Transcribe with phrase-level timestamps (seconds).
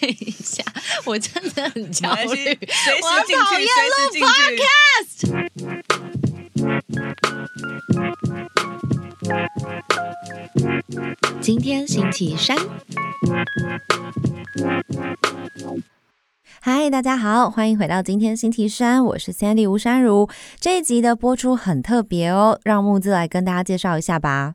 [0.00, 0.62] 等一下，
[1.04, 2.58] 我真的很焦虑，
[3.02, 4.28] 我讨厌随时进去。
[11.40, 12.56] 今天星期三，
[16.60, 20.28] 嗨，大家好，欢迎回到今天星期三，我是 Sandy 吴珊如。
[20.60, 24.54] 这一集的播出很特别哦，让木子来跟大家介绍一下吧。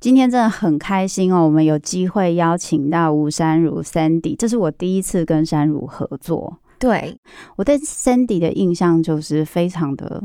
[0.00, 6.58] 今天真的很开心哦，我们有机会邀请到吴山如 Sandy，这是我第一次跟山如合作。
[6.78, 7.18] 对，
[7.56, 10.22] 我对 Sandy 的印象就是非常的，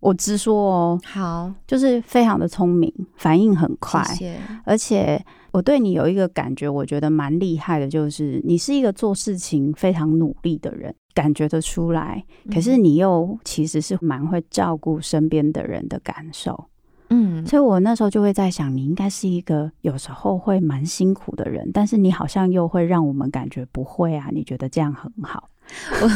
[0.00, 4.40] 我直说哦，好，就是非常的聪明，反应很快，谢谢。
[4.64, 12.24] 而且我对你有一个感觉，我觉得蛮厉害的，就是你是一个做事情非常努力的人，感觉得出来。
[12.52, 16.66] 可是你又其实是蛮会照顾身边的人的感受，
[17.10, 25.50] 嗯，所以我那时候就会在想，你应该是一个有时候会蛮辛苦的人，但是你好像又会让我们感觉不会啊，你觉得这样很好。
[26.02, 26.10] 我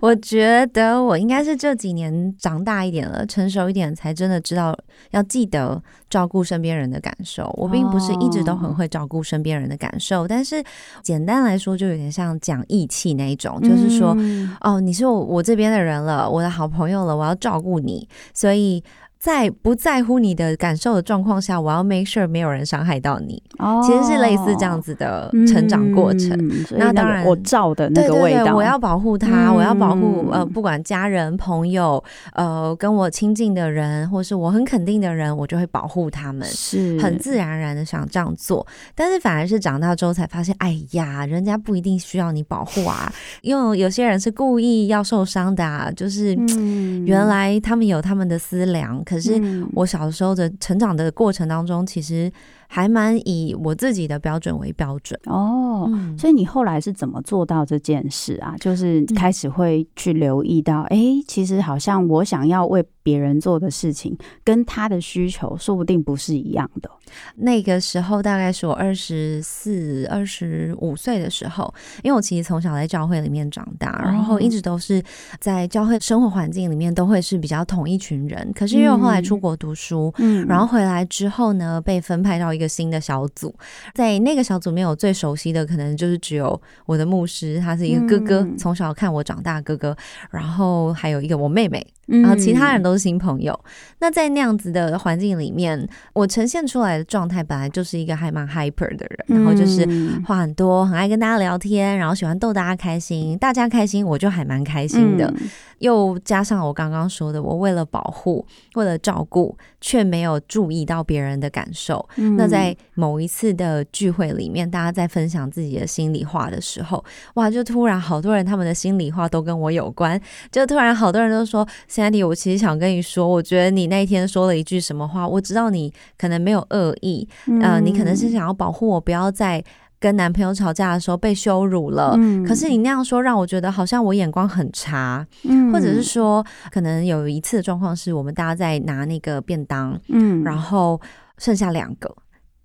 [0.08, 4.76] 我觉得我应该是这几年长大一点了，成熟一点，才真的知道
[5.12, 7.48] 要记得照顾身边人的感受。
[7.56, 10.60] 我并不是一直都很会照顾身边人的感受，但是
[11.00, 18.82] 简单来说，就有点像讲义气那一种，就是说，嗯哦，你是我我这边的人了，我的好朋友了，我要照顾你，所以
[19.22, 23.40] 在不在乎你的感受的状况下，我要 make sure 没有人伤害到你。
[23.58, 26.30] 哦其实是类似这样子的成长过程。
[26.32, 36.44] 嗯那当然我照的那对对对，个味道，我要保护他，我要保护嗯呃，不管家人、朋友，呃，跟我亲近的人，或是我很肯定的人，我就会保护他们。
[36.48, 49.68] 是很自然而然的想这样做，但是反而是长大之后才发现，哎呀，人家不一定需要你保护啊， 因为有些人是故意要受伤的啊，就是嗯原来他们有他们的思量，可是嗯。
[49.74, 52.32] 我小时候的成长的过程当中，其实
[52.74, 55.20] 还蛮以我自己的标准为标准。
[55.26, 55.86] 哦。
[55.92, 58.56] 嗯，所以你后来是怎么做到这件事啊？
[58.58, 60.98] 就是开始会去留意到，哎、
[61.28, 66.90] 其实好像我想要为别人做的事情，跟他的需求说不定不是一样的。
[67.36, 75.02] 那个时候大概是我二十四、二十五岁的时候，因为我其实从小在教会里面长大，然后一直都是
[75.40, 78.50] 在教会生活环境里面都会是比较同一群人。
[78.54, 83.54] 可是因为我后来出国读书，嗯然后回来之后呢，被分派到一个新的小组，
[83.94, 89.96] 在那个小组里面，我最熟悉的可能就是只有我的牧师，他是一个哥哥，嗯从小看我长大哥哥，
[90.30, 93.58] 然后还有一个我妹妹，然然后其他人都是新朋友。
[93.98, 105.26] 那在那样子的环境里面，我呈现出来的状态本来就是一个还蛮 hyper 的人，然后就是嗯话很多，很爱跟大家聊天，然后喜欢逗大家开心，大家开心我就还蛮开心的。
[105.36, 105.50] 嗯
[105.82, 112.08] 又加上我刚刚说的，我为了保护，为了照顾，却没有注意到别人的感受。
[112.16, 112.36] 嗯。
[112.36, 117.04] 那在某一次的聚会里面，大家在分享自己的心里话的时候，
[117.34, 120.18] 哇，就突然好多人他们的心里话都跟我有关，
[120.50, 127.28] 就突然好多人都说，Sandy，我其实想跟你说，我觉得你那天说了一句什么话，我知道你可能没有恶意，
[127.60, 129.62] 呃，你可能是想要保护我，不要在
[130.02, 132.16] 跟男朋友吵架的时候被羞辱了。
[132.18, 132.44] 嗯。
[132.44, 135.72] 可是你那样说，让我觉得好像我眼光很差，嗯。
[135.72, 140.42] 或者是说，可能有一次的状况是我们大家在拿那个便当，嗯。
[140.42, 141.00] 然后
[141.38, 142.12] 剩下两个，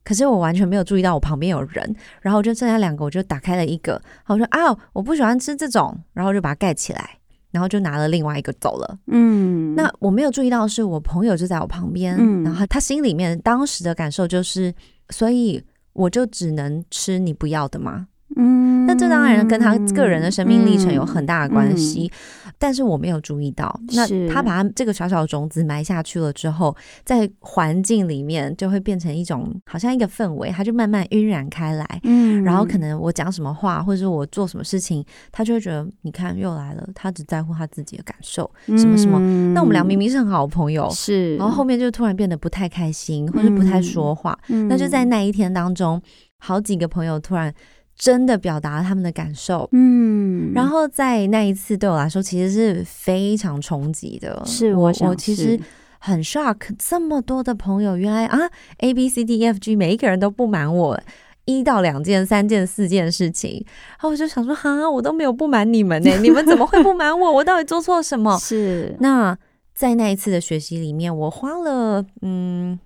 [0.03, 7.17] 可是我完全没有注意到我旁边有人，然后就剩下两个，我就打开了一个，然后我说啊，我不喜欢吃这种，然后就把它盖起来，
[7.51, 8.97] 然后就拿了另外一个走了。
[9.07, 9.75] 嗯。
[9.75, 12.43] 那我没有注意到是我朋友就在我旁边，嗯。
[12.43, 14.73] 然后他心里面当时的感受就是，
[15.09, 15.63] 所以
[15.97, 18.07] 我就只能吃你不要的吗？
[18.35, 18.85] 嗯。
[18.85, 22.09] 那这当然跟他个人的生命历程有很大的关系，
[22.57, 23.79] 但是我没有注意到。
[23.93, 31.99] 那他把他这个小小的种子埋下去了之后，在环境里面就会变成一种好像一个氛围，它就慢慢晕染开来。
[32.03, 39.19] 嗯然后可能我讲什么话，或者是我做什么事情，他就会觉得，你看又来了，他只在乎他自己的感受，什么什么。
[39.19, 44.37] 么那我们俩明明是很好的朋友，嗯是，然后后面就突然变得不太开心，或者不太说话。
[44.49, 46.01] 嗯那就在那一天当中，
[46.37, 47.53] 好几个朋友突然
[47.97, 49.67] 真的表达了他们的感受。
[49.71, 54.41] 嗯，然后在那一次对我来说，其实是非常冲击的。
[54.45, 55.59] 是我我其是实
[55.99, 58.39] 很 shock，这么多的朋友，原来啊
[58.77, 60.99] A B C D E F G 每一个人都不满我
[61.45, 67.31] 一到两件、三件、四件事情，然后我就想说，哈，我都没有不满你们呢， 你们怎么会不满我？
[67.31, 68.37] 我到底做错什么？
[68.37, 69.35] 是那
[69.73, 72.77] 在那一次的学习里面，我花了嗯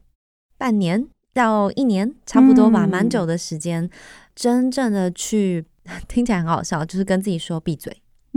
[0.58, 3.90] 半年到一年，差不多吧，嗯蛮久的时间，
[4.36, 5.66] 真正的去
[6.08, 7.96] 听起来很好笑，就是跟自己说闭嘴。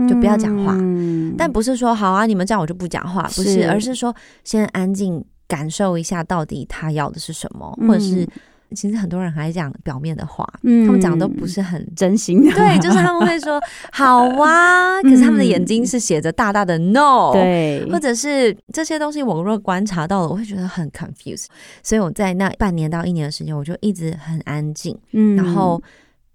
[0.08, 0.74] 就不要讲话。
[0.76, 1.36] 嗯。
[1.38, 3.70] 但不是说好啊，你们这样我就不讲话，不是，是。
[3.70, 4.12] 而是说
[4.42, 8.28] 先安静感受一下到底他要的是什么，嗯或者是
[8.74, 10.86] 其实很多人还讲表面的话，嗯。
[10.86, 13.60] 他们讲的都不是很真心的，对，就是他们会说
[13.92, 21.46] 好啊，可是他们的眼睛是写着大大的 no，，对，或者是这些东西我若观察到了，我会觉得很 confused，
[21.82, 25.36] 所以我在那半年到一年的时间，我就一直很安静，嗯。
[25.36, 25.82] 然后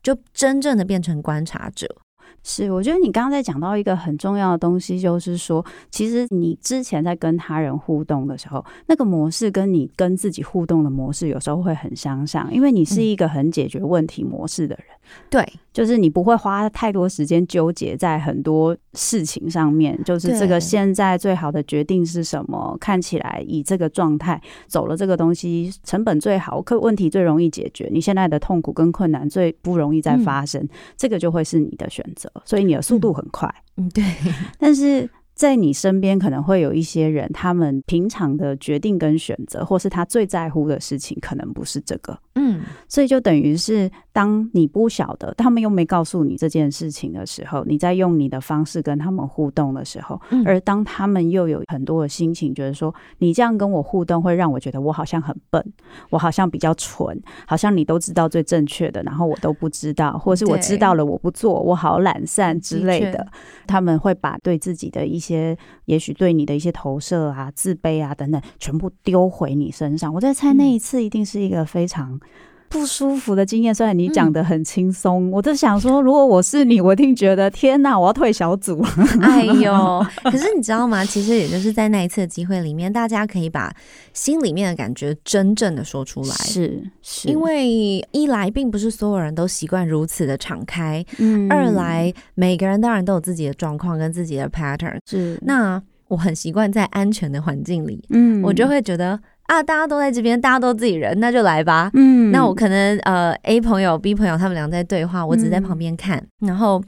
[0.02, 1.88] 就真正的变成观察者。
[2.44, 14.86] 是，我觉得你刚刚在讲到一个很重要的东西，就是说，其实你之前在跟他人互动的时候，那个模式跟你跟自己互动的模式有时候会很相像，因为你是一个很解决问题模式的人。
[15.28, 15.44] 对，
[15.74, 22.78] 就是你不会花太多时间纠结在很多事情上面，就是这个现在最好的决定是什么？
[22.80, 34.04] 看起来以这个状态走了这个东西，成本最好，可问题最容易解决，你现在的痛苦跟困难最不容易再发生，这个就会是你的选择，所以你的速度很快，嗯，对，
[34.60, 35.10] 但是。
[35.40, 42.20] 在你身边可能会有一些人，他们平常的决定跟选择，或是他最在乎的事情，可能不是这个。
[42.36, 42.60] 嗯，
[42.90, 50.44] 所以就等于是，当你不晓得，他们又没告诉你这件事情的时候，你在用你的方式跟他们互动的时候，嗯。
[50.46, 55.66] 而当他们又有很多的心情，觉得说你这样跟我互动，会让我觉得我好像很笨，
[56.10, 63.14] 我好像比较蠢，好像你都知道最正确的，然后我都不知道，或是我知道了我不做，我好懒散之类的。
[63.14, 63.28] 的，
[63.66, 65.29] 他们会把对自己的一些，
[65.86, 70.14] 也许对你的一些投射啊、自卑啊等等，全部丢回你身上。
[70.14, 72.20] 我在猜那一次一定是一个非常。
[72.70, 78.82] 不舒服的经验，虽然你讲的很轻松，我就想说，如果我是你，我一定觉得天哪，我要退小组。
[79.22, 80.06] 哎呦！
[80.24, 81.04] 可是你知道吗？
[81.04, 83.74] 其实也就是在那一次的机会里面，大家可以把
[84.14, 86.36] 心里面的感觉真正的说出来。
[86.36, 87.68] 是是，因为
[88.12, 95.00] 一来并不是所有人都习惯如此的敞开，嗯二来每个人当然都有自己的状况跟自己的 pattern。
[95.06, 99.20] 是那我很习惯在安全的环境里，嗯我就会觉得
[99.50, 101.90] 啊，大家都在这边，大家都自己人，那就来吧。
[101.96, 106.80] 嗯那我可能呃 A 朋友 B 朋友他们俩在对话，我只在嗯旁边看，然后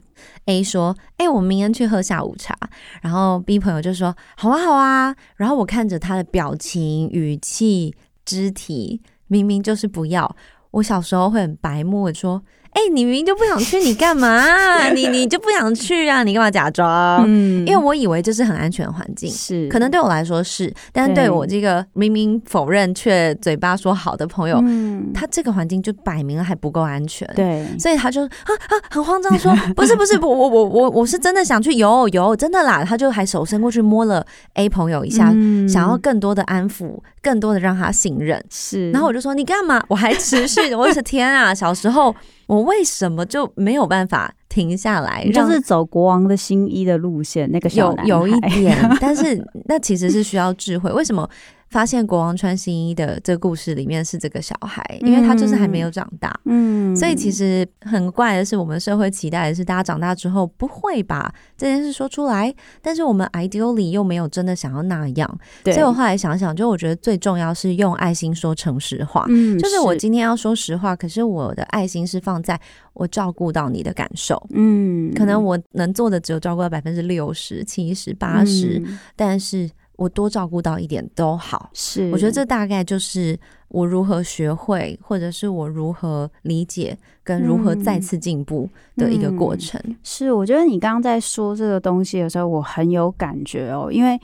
[0.44, 2.56] A 说：“哎、我们明天去喝下午茶。”
[3.02, 7.92] 然后 B 朋友就说：“好啊，好啊。”然后我看着他的表情、语气、
[8.24, 10.36] 肢体，明明就是不要。
[10.70, 12.40] 我小时候会很白目的说
[12.74, 14.88] ：“哎、你明明就不想去，你干嘛？
[14.90, 16.22] 你你就不想去啊？
[16.24, 27.28] 你干嘛假装？”嗯因为我以为这是很安全的环境，是可能对我来说是，但是对对我这个明明否认却嘴巴说好的朋友，嗯他这个环境就摆明了还不够安全。
[27.36, 28.28] 对所以他就啊
[28.68, 38.42] 啊很慌张说 不是不是不我我我我是真的想去有有真的啦，他就还手伸过去摸了 A 朋友一下，嗯想要更多的安抚，更多的让他信任。
[38.50, 39.80] 是，然后我就说你干嘛？
[39.88, 41.54] 我还持续， 我的天啊！
[41.54, 42.14] 小时候
[42.52, 45.26] 我为什么就没有办法停下来？
[45.32, 50.92] 就是走国王的新衣的路线，那个小有有一点，但是 那其实是需要智慧。
[50.92, 51.26] 为什么
[51.72, 54.84] 发现国王穿新衣的这个故事里面是这个小孩？
[55.00, 56.38] 因为他就是还没有长大。
[56.44, 65.38] 嗯所以其实很怪的是，我们社会期待的是大家长大之后不会把这件事说出来，但是我们 ideally 又没有真的想要那样。
[65.64, 69.24] 所以我后来想想，就我觉得最重要是用爱心说诚实话。
[69.30, 72.60] 嗯就是我今天要说实话，可是我的爱心是放在
[72.92, 74.40] 我照顾到你的感受。
[74.50, 79.70] 嗯可能我能做的只有照顾到百分之六十、七十、八十，嗯但是
[80.02, 81.70] 我多照顾到一点都好。
[81.72, 83.38] 是，我觉得这大概就是
[83.68, 89.80] 我如何学会，或者是我如何理解跟如何再次进步的一个过程。
[90.02, 94.20] 是，我觉得你刚刚在说这个东西的时候，我很有感觉哦，因为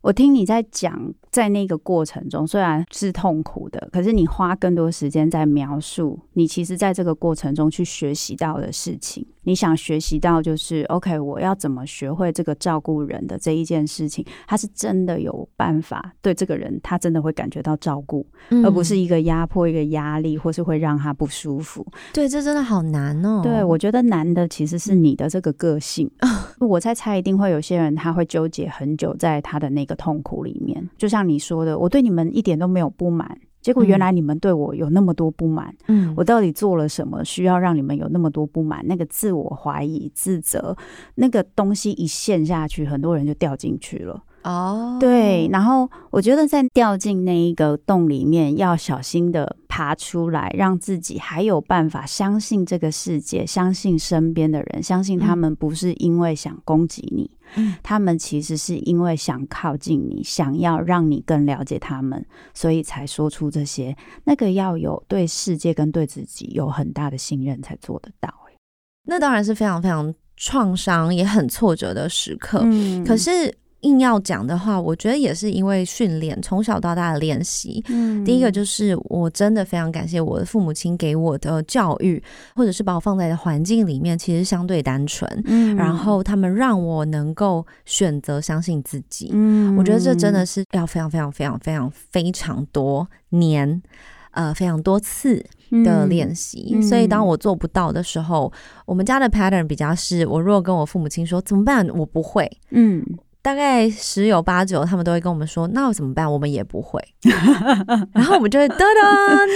[0.00, 9.26] 我听你在讲，在那个过程中虽然是痛苦的，可是你花更多时间在描述你其实在这个过程中去学习到的事情。
[9.44, 21.84] 你想学习到就是 OK，我要怎么学会这个照顾人的这一件事情，他是真的有办法对这个人，他真的会感觉到照顾，嗯而不是一个压迫、一个压力，或是会让他不舒服。
[22.12, 23.40] 对，这真的好难哦。
[23.42, 26.08] 对，我觉得难的其实是你的这个个性。
[26.60, 30.88] 我在猜，一定会有些人他会纠结很久在他的那个痛苦里面。
[30.96, 38.84] 就像你说的，我对你们一点都没有不满，结果原来你们对我有那么多不满，嗯，我到底做了什么需要让你们有那么多不满？
[38.86, 40.76] 那个自我怀疑、自责，
[41.14, 44.22] 那个东西一陷下去，很多人就掉进去了。
[44.42, 63.96] 哦，对，然后我觉得在掉进那一个洞里面，要小心的爬出来，让自己还有办法相信这个世界，相信身边的人，相信他们不是因为想攻击你，嗯他们其实是因为想靠近你，想要让你更了解他们，所以才说出这些。
[64.24, 68.56] 那个要有对世界跟对自己有很大的信任才做得到、欸。
[69.04, 72.60] 那当然是非常非常创伤也很挫折的时刻。
[72.64, 77.82] 嗯可是硬要讲的话，我觉得也是因为训练，从小到大的练习。
[77.88, 82.22] 嗯第一个就是我真的非常感谢我的父母亲给我的教育，
[82.54, 85.28] 或者是把我放在的环境里面，其实相对单纯。
[85.46, 93.82] 嗯然后他们让我能够选择相信自己，嗯我觉得这真的是要非常非常非常非常非常多年，
[94.30, 95.44] 呃，非常多次
[95.84, 96.70] 的练习。
[96.74, 98.52] 嗯所以当我做不到的时候，
[98.86, 103.04] 我们家的 pattern 比较是，我如果跟我父母亲说怎么办，我不会，嗯
[103.42, 106.32] 大概十有八九他们都会跟我们说，那怎么办？
[106.32, 107.02] 我们也不会。
[108.14, 109.46] 然后我们就会噔噔，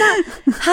[0.47, 0.73] 那哈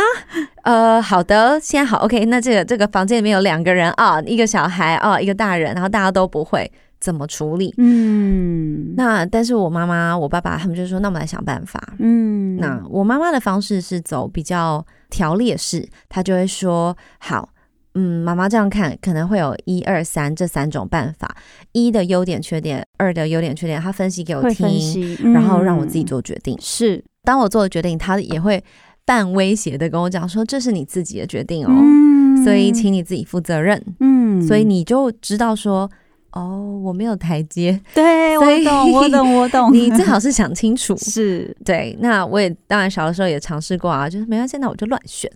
[0.64, 7.72] 呃好的，现在好 OK，那这个这个房间里面有两个人啊，一个小孩啊，一个大人，然后大家都不会怎么处理。
[7.78, 11.80] 嗯那但是我妈妈、我爸爸他们就说，那我们来想办法。
[12.00, 17.50] 嗯那我妈妈的方式是走比较条列式，她就会说好。
[17.96, 21.36] 嗯，妈妈这样看可能会有一二三这三种办法，
[21.74, 26.58] 一的优点缺点，二的优点缺点，他分析给我听，析，然后让我自己嗯做决定。
[26.60, 28.64] 是当我做了决定，他也会
[29.06, 33.82] 半威胁的跟我讲说，这是你自己的决定哦，嗯所以请你自己负责任。
[34.00, 35.90] 嗯所以你就知道说，
[36.32, 40.98] 哦，我没有台阶，对我懂我懂我懂， 你最好是想清楚。
[40.98, 45.32] 是对，那我也当然小的时候也尝试过啊，就是没关系，那我就乱选。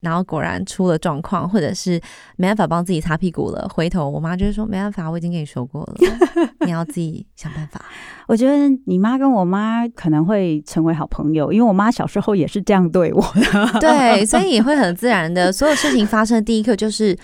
[0.00, 2.00] 然后果然出了状况，或者是
[2.36, 5.94] 没办法帮自己擦屁股了，回头我妈就会说没办法，我已经跟你说过了，
[6.64, 7.84] 你要自己想办法。
[8.26, 13.80] 我觉得你妈跟我妈可能会成为好朋友，因为我妈小时候也是这样对我的。
[13.80, 17.16] 对，所以也会很自然的，所有事情发生的第一刻就是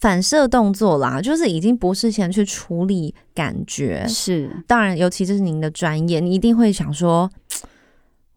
[0.00, 4.06] 反射动作啦，就是已经不是先去处理感觉。
[4.08, 7.30] 是，当然，尤其这是您的专业，你一定会想说。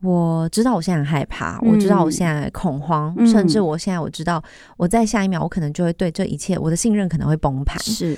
[0.01, 4.43] 我知道我现在很害怕，我知道我现在恐慌，嗯甚至我现在我知道
[4.77, 7.81] 我在下一秒我可能就会对这一切我的信任可能会崩盘。
[7.81, 8.17] 是。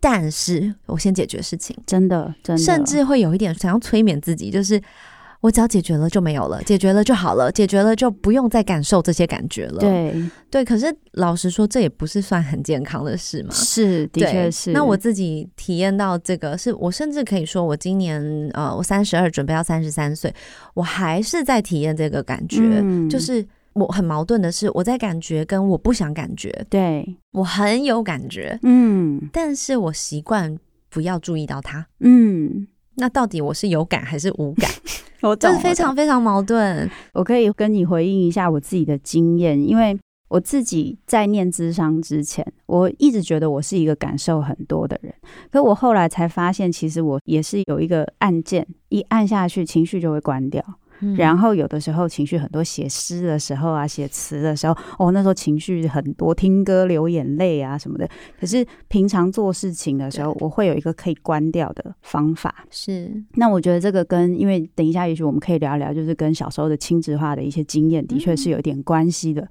[0.00, 4.78] 但是我先解决事情，真的，真的，甚至会有一点想要催眠自己，就是
[5.44, 9.78] 我只要解决了就没有了，解决了就好了，解决了就不用再感受这些感觉了。
[9.78, 10.14] 对，
[10.50, 13.50] 对，可是老实说，这也不是算很健康的事嘛。
[13.52, 14.72] 是，的确是。
[14.72, 18.22] 那我自己体验到这个，是我甚至可以说，我今年
[18.54, 20.34] 呃，我三十二，准备要三十三岁，
[20.72, 22.62] 我还是在体验这个感觉。
[22.62, 30.58] 嗯就是我很矛盾的是，我在感觉跟我不想感觉，对，我很有感觉，嗯但是我习惯
[30.88, 31.86] 不要注意到它。
[32.00, 34.70] 嗯，那到底我是有感还是无感？
[35.36, 36.90] 这是非常非常矛盾。
[37.12, 45.14] 我可以跟你回应一下我自己的经验，因为我自己在念智商之前，我一直觉得我是一个感受很多的人，
[45.52, 50.64] 可我后来才发现，其实我也是有一个按键，一按下去，情绪就会关掉。
[51.16, 58.08] 然后后有的时候情绪很多，写诗的时候啊，写词的时候，哦，那时候情绪很多，听歌流眼泪啊什么的。
[58.40, 62.64] 可是平常做事情的时候，我会有一个可以关掉的方法。
[62.70, 69.46] 是那我觉得这个跟，因为等一下也许我们可以聊聊，就是跟小时候的亲子化的一些经验，的确是有点关系的。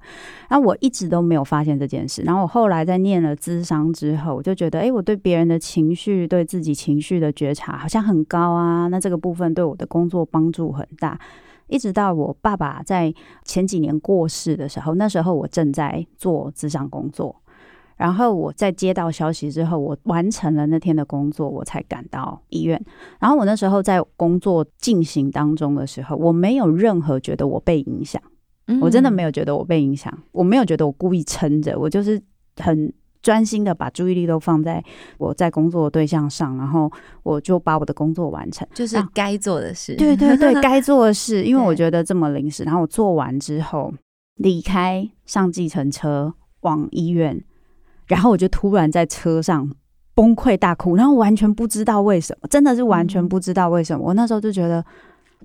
[0.48, 8.88] 然后我一直都没有发现这件事，然后我后来在念了智商之后，我就觉得，哎，我对别人的情绪、对自己情绪的觉察好像很高啊。
[8.88, 11.18] 那这个部分对我的工作帮助很大。
[11.66, 13.12] 一直到我爸爸在
[13.44, 17.34] 前几年过世的时候，那时候我正在做职场工作，
[17.96, 22.80] 然后我在接到消息之后，我完成了那天的工作，我才赶到医院。
[23.18, 28.22] 然后我那时候在工作进行当中的时候，我没有任何觉得我被影响，
[28.80, 29.22] 我真的没。
[29.22, 32.20] 有觉得我被影响，我没有觉得我故意撑着，我就是
[32.58, 32.92] 很
[33.24, 34.84] 专心的把注意力都放在
[35.16, 38.68] 我在工作的对象上，然后我就把我的工作完成。
[38.74, 39.96] 就是啊该做的事。
[39.96, 43.94] 对对对，该做的事，因为我觉得这么临时，然后我做完之后
[44.36, 47.42] 离开，上计程车往医院，
[48.06, 49.70] 然后我就突然在车上
[50.14, 54.04] 崩溃大哭，然后完全不知道为什么，真的是完全嗯不知道为什么。
[54.04, 54.84] 我那时候就觉得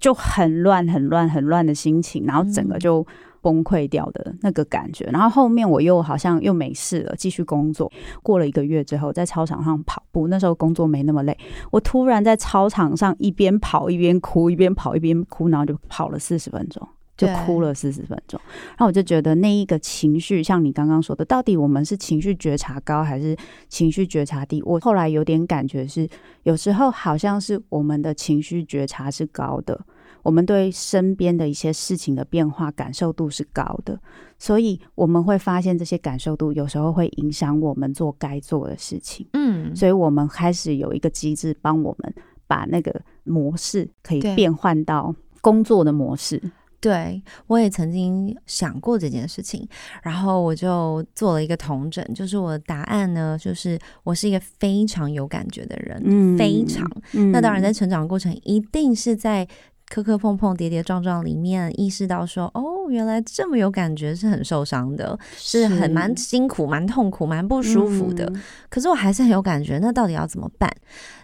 [0.01, 3.07] 就很乱、很乱、很乱的心情，然后整个嗯就
[3.41, 5.05] 崩溃掉的那个感觉。
[5.05, 7.91] 然后后面我又好像又没事了，继续工作。
[8.21, 11.37] 过了一个月之后，在操场上跑步，那时候工作没那么累。
[11.71, 18.39] 我突然在操场上一边跑一边哭，一边跑一边哭，然后就跑了四十分钟，就哭了四十分钟。
[18.69, 23.35] 然后我就觉得那一个情绪，像你刚刚说的，到底我们是情绪觉察高还是
[23.67, 24.61] 情绪觉察低？
[24.63, 26.07] 我后来有点感觉是，
[26.43, 29.79] 有时候好像是我们的情绪觉察是高的。
[30.23, 33.99] 我们对身边的一些事情的变化感受度是高的，
[34.37, 39.27] 所以我们会发现这些感受度有时候会影响我们做该做的事情。
[39.33, 42.13] 嗯，所以我们开始有一个机制帮我们
[42.47, 46.41] 把那个模式可以变换到工作的模式。
[46.81, 49.67] 对，我也曾经想过这件事情，
[50.01, 56.89] 然后我就做了一个同整，就是我的答案呢，就是我是一个非常有感觉的人，嗯非常。
[57.11, 59.45] 嗯那当然，在成长过程，一定是在
[59.89, 68.25] 磕磕碰碰、跌跌撞撞里面，意识到说，哦，原来这么有感觉是很受伤的，是很蛮辛苦、蛮痛苦、蛮不舒服的。
[68.27, 70.71] 嗯可是我还是很有感觉，那到底要怎么办？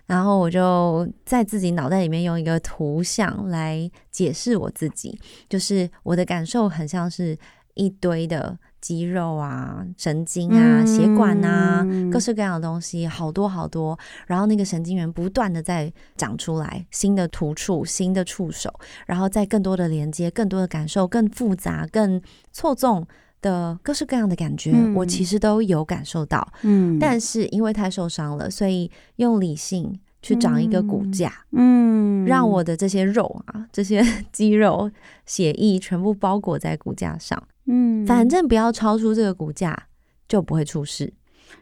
[0.08, 5.18] 然后我就在自己脑袋里面用一个图像来解释我自己，
[5.48, 7.38] 就是我的感受很像是
[7.76, 13.98] 一堆的肌肉啊、神经啊、嗯血管啊，各式各样的东西，好多好多。
[14.28, 18.72] 然后那个神经元不断的在长出来，新的突触、新的触手，
[19.08, 23.04] 然后再更多的连接、更多的感受、更复杂、更错综
[23.42, 26.48] 的各式各样的感觉，嗯我其实都有感受到。
[26.62, 34.92] 嗯但是因为太受伤了，所以用理性去长一个骨架，嗯让我的这些肉啊、这些 肌肉、
[35.26, 39.88] 血液全部包裹在骨架上，嗯反正不要超出这个股价，
[40.28, 41.14] 就不会出事。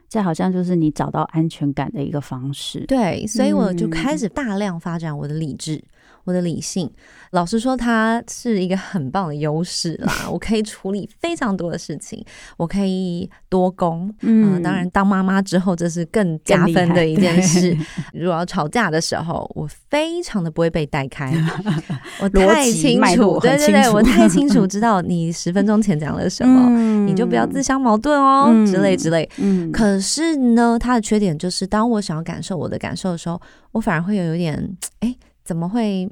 [0.10, 2.86] 这好像就是你找到安全感的一个方式。
[2.86, 5.84] 对，所以我就嗯开始大量发展我的理智。
[6.24, 6.90] 我的理性，
[7.32, 10.30] 老实说，它是一个很棒的优势啦。
[10.32, 12.24] 我可以处理非常多的事情，
[12.58, 17.76] 我可以多工，嗯、当然，当妈妈之后，这是更加分的一件事。
[18.14, 21.34] 如果要吵架的时候，我非常的不会被带开，
[22.22, 29.30] 我太清楚，对对对，我太清楚知道你十分钟前讲了什么，嗯你就不要自相矛盾哦，嗯之类之类。
[29.38, 33.42] 嗯可是呢，它的缺点就是，当我想要感受我的感受的时候，
[33.74, 36.10] 我反而会有有点，哎，怎么会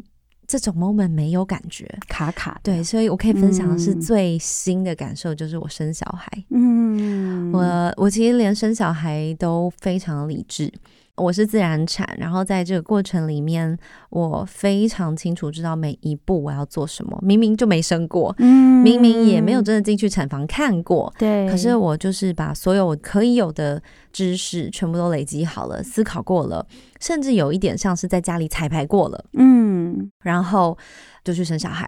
[0.47, 1.87] 这种 moment 没有感觉？
[2.07, 6.43] 卡卡的，对，所以我可以分享的是嗯最新的感受，就是我生小孩。
[6.49, 10.71] 嗯，我我其实连生小孩都非常理智，
[11.15, 13.77] 我是自然产，然后在这个过程里面，
[14.09, 17.17] 我非常清楚知道每一步我要做什么。
[17.21, 26.65] 明明就没生过，嗯明明也没有真的进去产房看过，对，可是我就是把所有我可以有的知识全部都累积好了，思考过了，
[26.99, 30.77] 甚至有一点像是在家里彩排过了，嗯然后
[31.23, 31.87] 就去生小孩。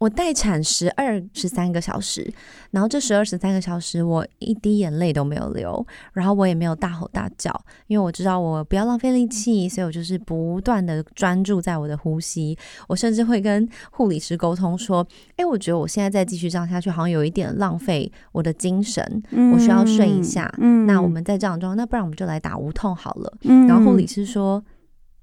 [0.00, 2.32] 我待产十二十三个小时，
[2.70, 7.54] 然后这十二十三个小时我一滴眼泪都没有流，然后我也没有大吼大叫，
[7.86, 12.56] 因为我知道我不要浪费力气，所以我就是不断的专注在我的呼吸。
[12.88, 20.50] 我甚至会跟护理师沟通说：“诶，我觉得我现在再继续这样下去，好像有一点浪费我的精神，我需要睡一下。
[20.56, 24.64] 嗯那我们再这样装，那不然我们就来打无痛好了。”嗯然后护理师说：“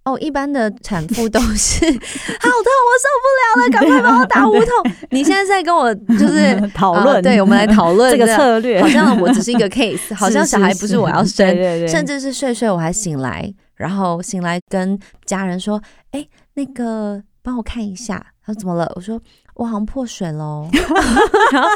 [0.08, 4.70] 哦，一般的产妇都是 好痛，我受不了了，赶快帮我打无痛。
[5.12, 18.90] 你现在在跟我就是 讨论呃对，我们来讨论这个策略，好像我只是一个 case，好像小孩不是我要生，对对对，甚至是睡睡我还醒来，然后醒来跟家人说：‘哎，那个帮我看一下。’他说怎么了？
[18.96, 19.20] 我说
[19.56, 20.70] 我好像破水喽。
[20.72, 21.76] 然后啊，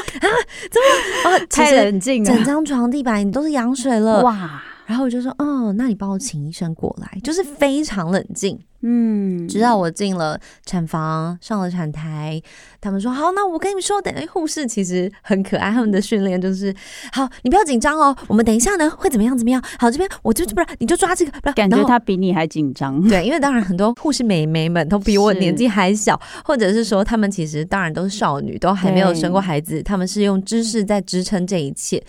[0.70, 1.36] 怎么？
[1.36, 4.22] 哦，太冷静了，整张床地板你都是羊水了。
[4.22, 8.58] 哇， 然后我就说，哦，那你帮我请医生过来，就是非常冷静。
[8.84, 12.42] 嗯，直到我进了产房，上了产台，
[12.80, 16.74] 他们说好，那我跟你们说，等护士其实很可爱，他们的训练就是
[17.12, 19.62] 好，你不要紧张哦，我们等一下呢会怎么样怎么样。
[19.78, 32.02] 好，这边我就不然你就抓这个，感觉他比你还紧张，对，因为当然很多护士美眉们都比我年纪还小，或者是说他们其实当然都是少女，都还没有生过孩子，他们是用知识在支撑这一切。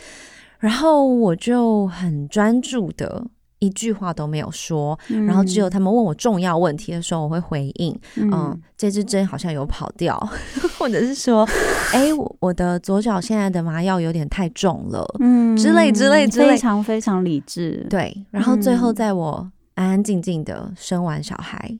[0.63, 3.27] 然后我就很专注的。
[3.59, 7.97] 一句话都没有说，然后只有他们问我重要问题的时候，我会回应。
[8.17, 10.19] 嗯，这支针好像有跑掉，
[10.77, 11.47] 或者是说，
[11.93, 21.79] 哎，我我的左脚现在的麻药有点太重了，嗯之类之类之类非常非常理智，对，然后最后嗯在我安安静静的生完小孩，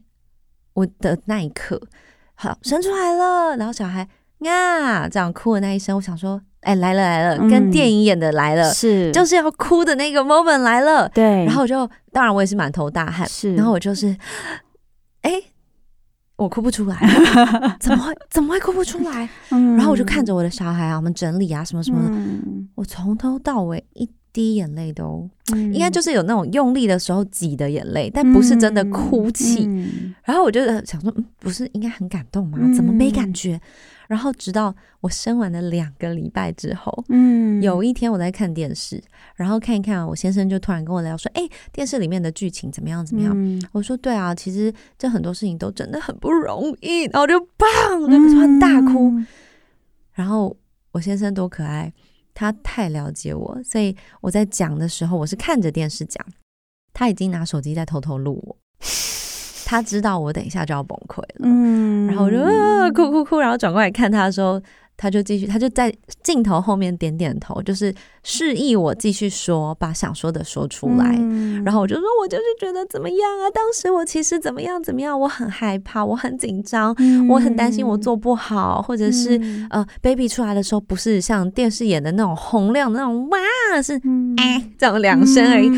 [0.76, 1.82] 我的那一刻，
[2.36, 4.08] 好生出来了，然后小孩
[4.46, 14.16] 啊这样哭的那一声，我想说，哎来了来了，跟嗯电影演的来了，是就是要哭的那个 moment 来了，对，然后我就当然我也是满头大汗，是，然后我就是，
[15.22, 15.32] 哎。
[16.36, 16.98] 我哭不出来，
[17.80, 19.30] 怎么会怎么会哭不出来？
[19.52, 29.66] 嗯，然后我就看着我的小孩啊，我们整理啊，什么什么的，嗯我从头到尾一滴眼泪都嗯应该就是有那种用力的时候挤的眼泪，但不是真的哭泣。
[29.68, 32.58] 嗯然后我就想说，嗯，不是应该很感动吗？
[32.60, 33.62] 嗯怎么没感觉？
[34.14, 39.04] 然后直到我生完了两个礼拜之后，嗯有一天我在看电视，
[39.36, 43.04] 然后看一看，我先生就突然跟我聊说，哎、电视里面的剧情怎么样？
[43.04, 43.34] 怎么样？
[43.36, 47.06] 嗯我说对啊，其实这很多事情都真的很不容易。
[47.06, 49.10] 然后我就砰，就突然大哭。
[49.10, 49.26] 嗯
[50.14, 50.56] 然后
[50.92, 51.92] 我先生多可爱，
[52.36, 56.24] 他太了解我，所以我在讲的时候，我是看着电视讲，
[56.94, 58.56] 他已经拿手机在偷偷录我。
[59.66, 64.62] 他知道我等一下就要崩溃了，嗯然后我就、啊、哭哭哭，然后转过来看他的时候，
[64.96, 71.16] 他就继续，他就在镜头后面点点头，就是示意我继续说，把想说的说出来。
[71.18, 73.50] 嗯然后我就说，我就是觉得怎么样啊？
[73.54, 76.94] 当时我其实怎么样怎么样，我很害怕，我很紧张，
[77.30, 85.70] 我很担心我做不好，或者是、嗯呃，baby 出来的时候不是像电视演的那种洪亮的那种哇，是嗯哎、这种两声而已。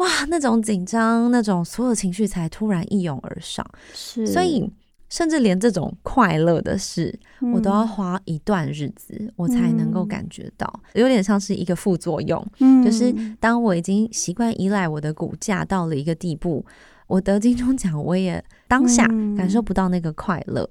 [0.00, 4.68] 嗯哇，那种紧张，那种所有情绪才突然一涌而上，是，所以
[5.10, 7.18] 甚至连这种快乐的事，
[7.52, 7.88] 我都要嗯。
[7.88, 10.08] 花一段日子，我才能够嗯。
[10.08, 12.44] 感觉到，有点像是一个副作用。
[12.60, 16.64] 嗯就是当我已经习惯依赖我的骨架到了一个地步，
[17.06, 19.36] 我得金钟奖，我也当下嗯。
[19.36, 20.68] 感受不到那个快乐，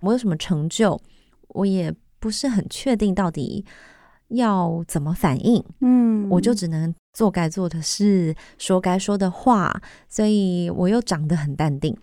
[0.00, 1.00] 我有什么成就，
[1.48, 3.64] 我也不是很确定到底
[4.28, 6.28] 要怎么反应，嗯。
[6.30, 11.96] 我就只能做该做的事，说该说的话，所以我又长得很淡定，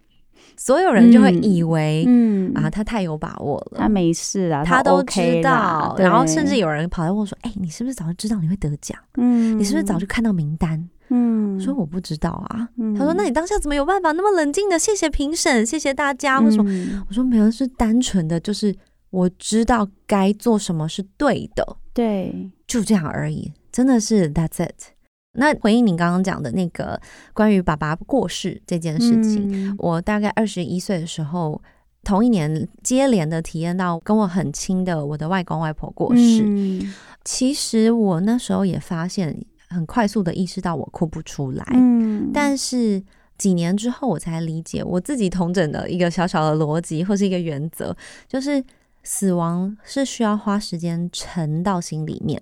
[0.55, 8.97] 所有人就会嗯以为、嗯啊，他太有把握了，他没事啊，他都知道，然后甚至有人跑来问我说：“哎、你是不是早就知道你会得奖？
[9.17, 12.69] 嗯你是不是早就看到名单？”嗯我说：“我不知道啊。
[12.77, 14.77] 嗯他说：“那你当下怎么有办法那么冷静的？
[14.77, 18.75] 谢谢评审，谢谢大家，为什么？”嗯我说：“没有，是单纯的，就是
[19.09, 24.93] 我知道该做什么是对的，对就这样而已，真的是 That's it。”
[25.33, 26.99] 那回应你刚刚讲的那个
[27.33, 31.61] 关于爸爸过世这件事情，嗯我大概二十一岁的时候，
[32.03, 36.43] 同一年接连的体验到跟我很亲的我的外公外婆过世。
[36.45, 43.03] 嗯其实我那时候也发现，很快速的意识到我哭不出来，嗯但是
[43.37, 47.95] 几年之后我才理解我自己同整的一个小小的逻辑或是一个原则，
[48.27, 48.63] 就是
[49.03, 52.41] 死亡是需要花时间沉到心里面，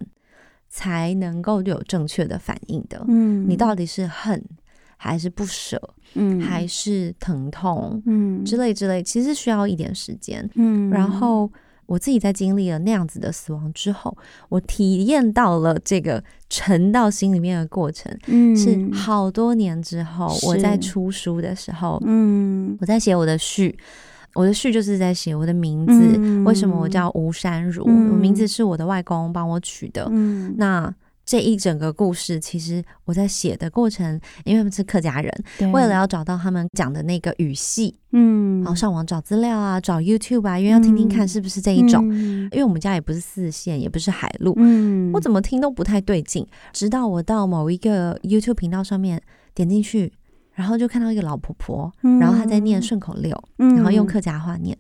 [0.70, 3.04] 才能够有正确的反应的。
[3.08, 3.50] 嗯。
[3.50, 4.44] 你到底是恨
[4.96, 5.82] 还是不舍，
[6.16, 6.40] 嗯。
[6.42, 8.02] 还是疼痛？
[8.06, 8.44] 嗯。
[8.44, 10.50] 之类之类，其实需要一点时间。
[10.56, 10.90] 嗯。
[10.90, 11.52] 然后
[11.86, 14.16] 我自己在经历了那样子的死亡之后，
[14.50, 18.56] 我体验到了这个沉到心里面的过程，嗯。
[18.56, 22.78] 是好多年之后，我在出书的时候，嗯。
[22.82, 23.78] 我在写我的序。
[24.38, 27.84] 我的序就是在写我的名字，嗯为什么我叫吴山如？
[27.88, 30.08] 嗯我名字是我的外公帮我取的。
[30.12, 30.94] 嗯那
[31.26, 34.14] 这一整个故事，其实我在写的过程，
[34.46, 42.08] 因为他们是客家人，为了要找到他们讲的那个语系，嗯然后上网找资料啊，找 YouTube 啊，因为要听听看是不是这一种。
[42.10, 46.48] 嗯因为我们家也不是四线，也不是海路，嗯我怎么听都不太对劲。
[46.72, 49.22] 直到我到某一个 YouTube 频道上面
[49.54, 50.14] 点进去，
[50.58, 54.76] 然后就看到一个老婆婆，嗯然后她在念顺口溜，嗯然后用客家话念。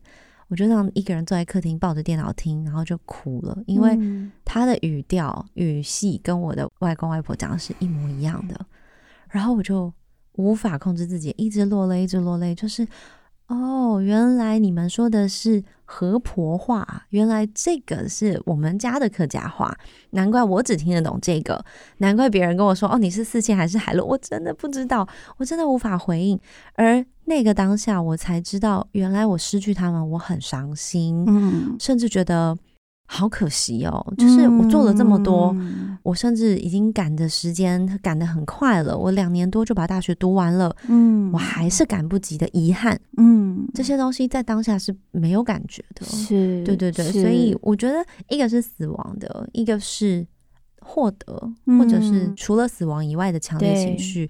[0.47, 8.65] 我就让一个人坐在客厅抱着电脑听，然后就哭了，因为嗯她的语调、语系跟我的外公外婆讲的是一模一样的，
[9.29, 9.93] 然后我就
[10.33, 12.87] 无法控制自己，一直落泪，一直落泪，就是
[13.47, 19.73] 哦，原来你们说的是河婆话，原来这个是我们家的客家话，
[20.09, 21.63] 难怪我只听得懂这个，
[21.99, 26.37] 难怪别人跟我说哦，你是四千还是海陆，我真的不知道，我真的无法回应。
[26.75, 31.77] 而那个当下，我才知道，原来我失去他们，我很伤心，嗯。
[31.79, 32.57] 甚至觉得
[33.07, 34.13] 好可惜哦。
[34.17, 35.97] 就是我做了这么多，嗯。
[36.03, 41.31] 我甚至已经赶的时间赶得很快了，我两年多就把大学读完了，嗯。
[41.33, 42.99] 我还是赶不及的遗憾。
[43.17, 43.67] 嗯。
[43.73, 46.05] 这些东西在当下是没有感觉的。
[46.05, 50.25] 是对对对，所以我觉得一个是死亡的，一个是
[50.81, 51.79] 获得，嗯。
[51.79, 54.29] 或者是除了死亡以外的强烈情绪，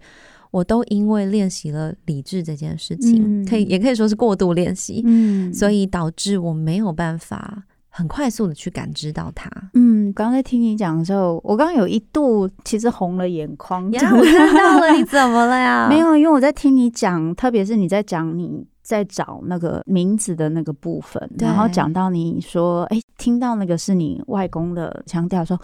[0.49, 3.45] 我都因为练习了理智这件事情，嗯。
[3.45, 5.53] 可以也可以说是过度练习，嗯。
[5.53, 7.65] 所以导致我没有办法
[7.97, 9.49] 很快速的去感知到它。
[9.73, 13.91] 嗯，刚刚在听你讲的时候，我刚刚有一度其实红了眼眶。
[13.91, 15.87] 呀， 我看到了，你怎么了呀？
[15.89, 25.59] 没，有，因为我在听你讲，特别是你在讲你在找那个名字的那个部分，然后讲到你说，哎，听到那个是你外公的腔调说，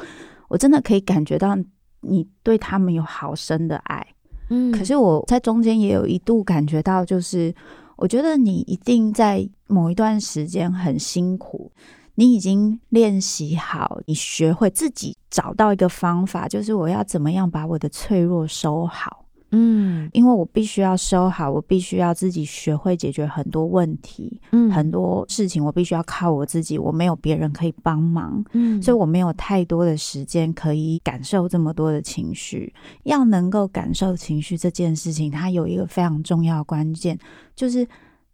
[0.47, 1.55] 我真的可以感觉到
[2.01, 4.05] 你对他们有好深的爱。
[4.49, 7.53] 嗯可是我在中间也有一度感觉到，就是
[7.95, 11.71] 我觉得你一定在某一段时间很辛苦，
[12.15, 19.21] 你已经练习好，你学会自己找到一个方法，就是我要怎么样把我的脆弱收好。
[19.55, 28.43] 嗯因为我必须要收好，我必须要自己学会解决很多问题，嗯很多事情我必须要靠我自己，我没有别人可以帮忙。
[28.53, 32.73] 嗯所以我没有太多的时间可以感受这么多的情绪。
[33.03, 37.15] 要能够感受情绪这件事情，它有一个非常重要的关键，
[37.55, 37.87] 就是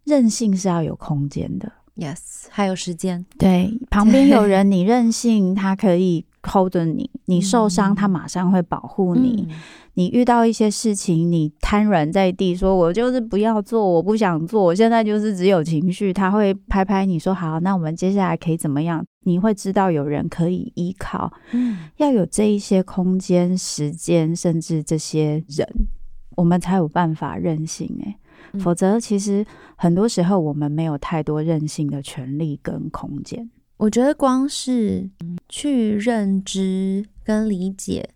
[0.04, 1.70] 韧性是要有空间的。
[1.96, 9.46] yes，还有时间，对，旁边有人，你任性，他可以 hold 着你；你受伤，嗯他马上会保护你。
[9.48, 9.56] 嗯
[9.94, 19.04] 你遇到一些事情，你瘫软在地，说我就是不要做，我不想做，我现在就是只有情绪，他会拍拍你说好，那我们接下来可以怎么样？
[19.24, 25.68] 你会知道有人可以依靠，嗯，要有这一些空间、时间，甚至这些人，
[26.36, 28.16] 我们才有办法任性、欸。
[28.52, 29.44] 嗯否则其实
[29.76, 33.50] 很多时候我们没有太多任性的权利跟空间。
[33.76, 35.08] 我觉得光是
[35.48, 38.10] 去认知跟理解，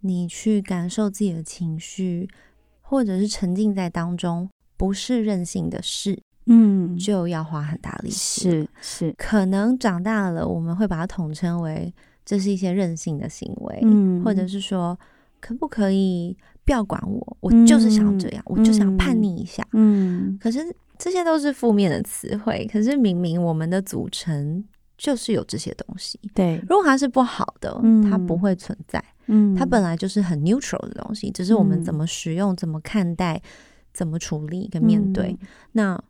[0.00, 2.28] 你去感受自己的情绪，
[2.80, 8.40] 或者是沉浸在当中，不是任性的事，嗯就要花很大力气。
[8.40, 11.94] 是是，可能长大了，我们会把它统称为
[12.24, 14.98] 这是一些任性的行为，嗯或者是说，
[15.38, 16.36] 可不可以
[16.66, 17.36] 不要管我？
[17.40, 19.66] 我就是想要这样，我就想叛逆一下。
[19.72, 20.58] 嗯可是
[20.98, 24.62] 这些都是负面的词汇，可是明明我们的组成
[24.98, 26.20] 就是有这些东西。
[26.34, 29.02] 对，如果它是不好的，嗯它不会存在。
[29.28, 33.40] 嗯它本来就是很 neutral 的东西，只是我们嗯怎么使用、怎么看待、
[33.92, 35.36] 怎么处理跟面对。，
[35.72, 36.02] 那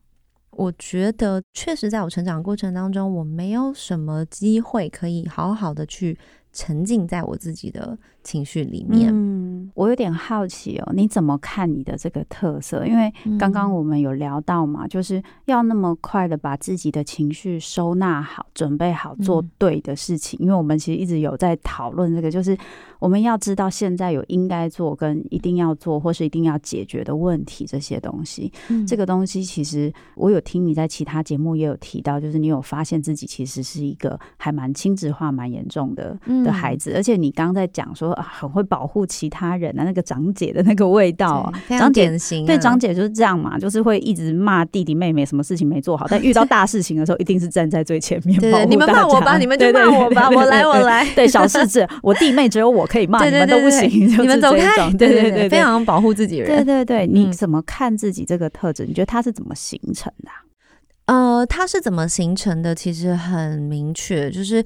[0.51, 6.19] 我觉得，确实在我成长过程当中，我没有什么机会可以好好的去
[6.51, 9.11] 沉浸在我自己的情绪里面。
[9.13, 12.87] 嗯，我有点好奇哦，你怎么看你的这个特色？
[12.87, 20.39] 因为刚刚嗯我们有聊到嘛，就是要那么快的把自己的情绪收纳好，准备好做嗯对的事情。
[20.41, 22.57] 因为我们其实一直有在讨论这个，就是
[22.99, 28.53] 我们要知道现在有应该做跟一定要做，或是一定要解决的问题这些东西。
[28.69, 41.53] 嗯这个东西其实我有听你在其他节目也有提到，就是你有发现自己其实是一个还蛮亲子化蛮严重的的孩嗯子，而且你刚刚在讲说、啊、很会保护其他人啊，那个长姐的那个味道啊。
[41.67, 51.07] 非常长姐典型、啊，对，长姐就是这样嘛，就是会一直骂弟弟妹妹什么事情没做好，但遇到大事情的时候，一定是站在最前面对你们骂我吧，你们就骂我吧，我来，我来。
[51.15, 54.91] 对，小事情，我弟妹只有我可以骂，你们都不行，你们走开。
[54.93, 56.49] 对对对对，非常保护自己人。
[56.49, 58.85] 对对对，你嗯怎么看自己这个特质？
[58.87, 60.31] 你觉得它是怎么形成的
[61.07, 62.75] 啊、呃，它是怎么形成的？
[62.75, 64.65] 其实很明确，就是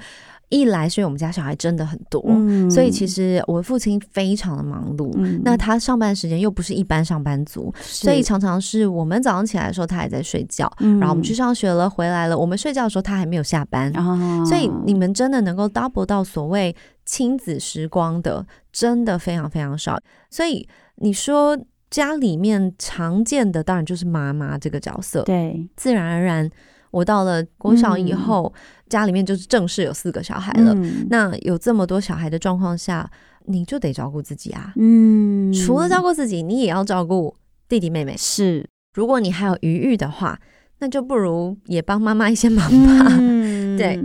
[0.51, 5.11] 一来是因为我们家小孩真的很多，嗯所以其实我父亲非常的忙碌。
[5.17, 13.91] 嗯那他上班时间又不是一般上班族，所以常常是我们早上起来的时候他还在睡觉，嗯然后我们去上学了，回来了，我们睡觉的时候他还没有下班。
[13.97, 19.99] 啊所以你们真的能够 double 到所谓亲子时光的，真的非常非常少。
[20.31, 21.57] 所以你说
[21.91, 25.23] 家里面常见的，当然就是妈妈这个角色。
[25.23, 26.51] 对自然而然，
[26.91, 28.53] 我到了国小以后，
[28.89, 30.75] 家里面就是正式有四个小孩了。
[30.75, 33.09] 嗯那有这么多小孩的状况下，
[33.47, 34.73] 你就得照顾自己啊。
[34.77, 37.35] 嗯除了照顾自己，你也要照顾
[37.69, 38.17] 弟弟妹妹。
[38.17, 40.39] 是如果你还有余裕的话，
[40.81, 43.07] 那就不如也帮妈妈一些忙吧。
[43.19, 43.99] 嗯 对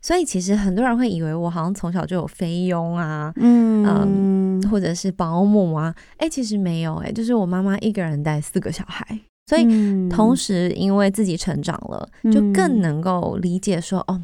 [0.00, 5.94] 所以其实很多人会以为我好像从小就有菲佣啊，嗯或者是保姆啊。
[6.18, 14.18] 哎、其实没有哎、就是我妈妈一个人带四个小孩，所以以同时，因为自己成长了，就嗯更能够理解说，哦，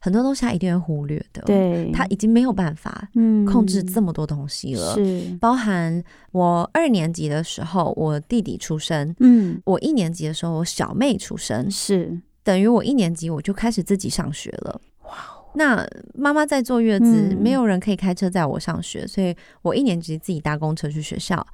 [0.00, 4.94] 很多东西他一定会忽略的。，对他已经没有办法嗯控制这么多东西了。
[4.94, 6.02] 是包含
[6.32, 14.80] 我二年级的时候，我弟弟出生；嗯我一年级的时候，我小妹出生，是等于我一年级我就开始自己上学了。
[15.04, 15.12] 哇！
[15.54, 21.46] 那妈妈在坐月子，嗯没有人可以开车载我上学，所以我一年级自己搭公车去学校。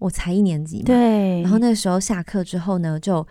[0.00, 3.24] 我才一年级嘛，对，然后那时候下课之后呢，就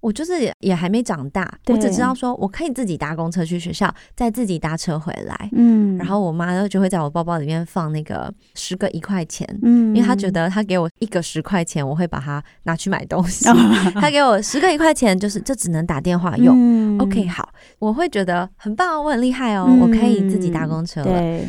[0.00, 5.48] 我就是也也还没长大，我只知道说我可以自己搭公车去学校，再自己搭车回来。
[5.52, 13.48] 嗯然后我妈呢就会在我包包里面放那个十个一块钱，嗯因为她觉得她给我一个十块钱，我会把它拿去买东西。
[13.48, 13.54] 哦
[13.94, 16.54] 她给我十个一块钱，就是这只能打电话用。
[16.58, 21.40] 嗯 OK，好，我会觉得很棒，我很厉害哦，我可以自己搭公车了。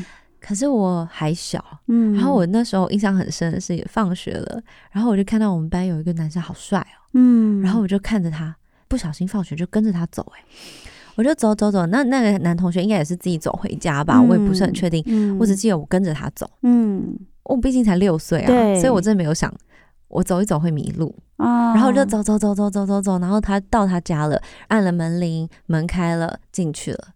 [0.46, 2.14] 对，可是我还小，嗯。
[2.14, 7.62] 然后我那时候印象很深的是，也放学了，然后我就看到我们班有一个男生好帅哦，嗯。
[7.62, 8.56] 然后我就看着他，
[8.88, 10.44] 不小心放学就跟着他走、欸，
[11.16, 15.38] 我就走走走，那那个男同学应该也是自己走回家吧，我也不是很确定，嗯。
[15.40, 17.18] 我只记得我跟着他走，嗯。
[17.44, 18.80] 我毕竟才六岁啊，对。
[18.80, 19.54] 所以我真的没有想。
[20.08, 21.74] 我走一走会迷路，啊。
[21.74, 27.08] 然后我就走走走走走走走，然后他到他家了，按了门铃，门开了，进去了。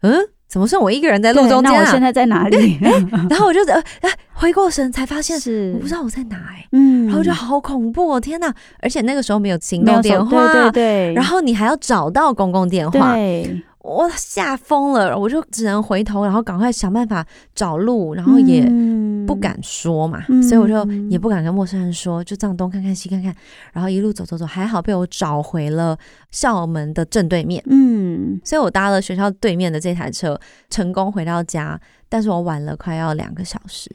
[0.00, 0.14] 嗯，
[0.52, 1.78] 怎么剩我一个人在路中间啊？
[1.78, 2.78] 那我现在在哪里？
[3.30, 8.52] 然后我就呃哎回过神才发现，是我不知道我在哪哎、嗯然后就好恐怖哦，天哪！
[8.80, 23.34] 而且那个时候没有行动电话，对对对，然后你还要找到公共电话，对，我吓疯了，我就只能回头，然后赶快想办法找路，然后也嗯不敢说嘛，嗯所以我就也不敢跟陌生人说，就这样东看看西看看，
[23.72, 25.98] 然后一路走走走，还好被我找回了
[26.30, 30.38] 校门的正对面，嗯所以我搭了学校对面的这台车，
[30.70, 33.90] 成功回到家，但是我晚了快要两个小时。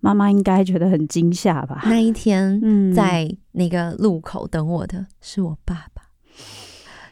[0.00, 1.82] 妈妈应该觉得很惊吓吧？
[1.84, 6.02] 那一天嗯在那个路口等我的是我爸爸。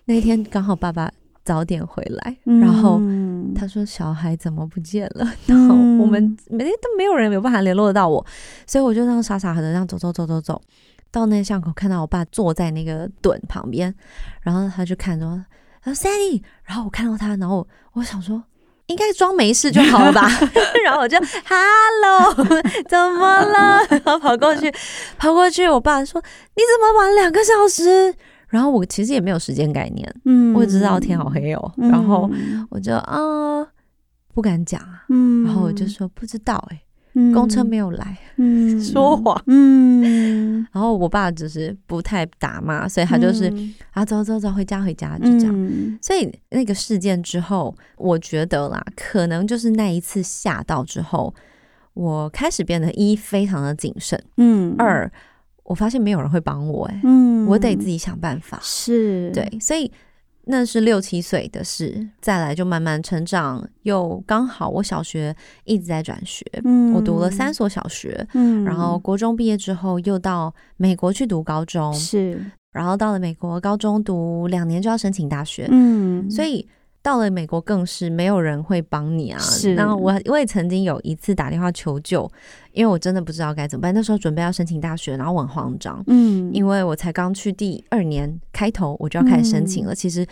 [0.07, 1.09] 那一天刚好爸爸
[1.51, 5.29] 早点回来，然后嗯他说小孩怎么不见了？
[5.47, 8.25] 然后我们每天都没有人有办法联络得到我，
[8.69, 10.63] 所以我就这样傻傻的这样走走走走走，
[11.11, 13.93] 到那个巷口看到我爸坐在那个墩旁边，
[14.43, 15.45] 然后他就看着我，
[15.83, 18.45] 他说 Sandy，然后我看到他，然后我我想说。
[18.87, 20.29] 应该装没事就好了吧，
[20.85, 22.35] 然后我就 Hello，
[22.89, 23.79] 怎么了？
[23.89, 24.69] 然后跑过去，
[25.17, 28.13] 跑过去，我爸说你怎么晚两个小时？
[28.51, 32.29] 然后我其实也没有时间概念，嗯我也知道天好黑哦，然后
[32.69, 33.63] 我就啊、
[34.35, 36.83] 不敢讲啊，嗯然后我就说不知道哎、
[37.15, 39.41] 嗯公车没有来，嗯 说谎。
[39.47, 43.53] 嗯，然后我爸只是不太打骂，所以他就是、
[43.91, 45.53] 啊走走走回家回家就这样。
[45.53, 51.35] 嗯所以那个事件之后，我觉得啦，可能就是那一次吓到之后，
[51.95, 55.11] 我开始变得一非常的谨慎，嗯二
[55.71, 58.59] 我发现没有人会帮我、哎、嗯我得自己想办法。
[58.61, 59.89] 是对，所以
[60.47, 76.69] 那是六七岁的事，再来就慢慢成长，又刚好我小学一直在转学，嗯我读了三所小学，嗯然后国中毕业之后又到美国去读高中，是然后到了美国高中读两年就要申请大学，嗯所以。
[77.03, 79.39] 到了美国更是没有人会帮你啊！
[79.39, 82.31] 是那我我也曾经有一次打电话求救，
[82.73, 83.95] 因为我真的不知道该怎么办。
[83.95, 89.95] 那时候准备要申请大学，然后我很慌张，嗯因为我才刚去第二年开头，我就要开始申请了。
[89.95, 90.27] 其实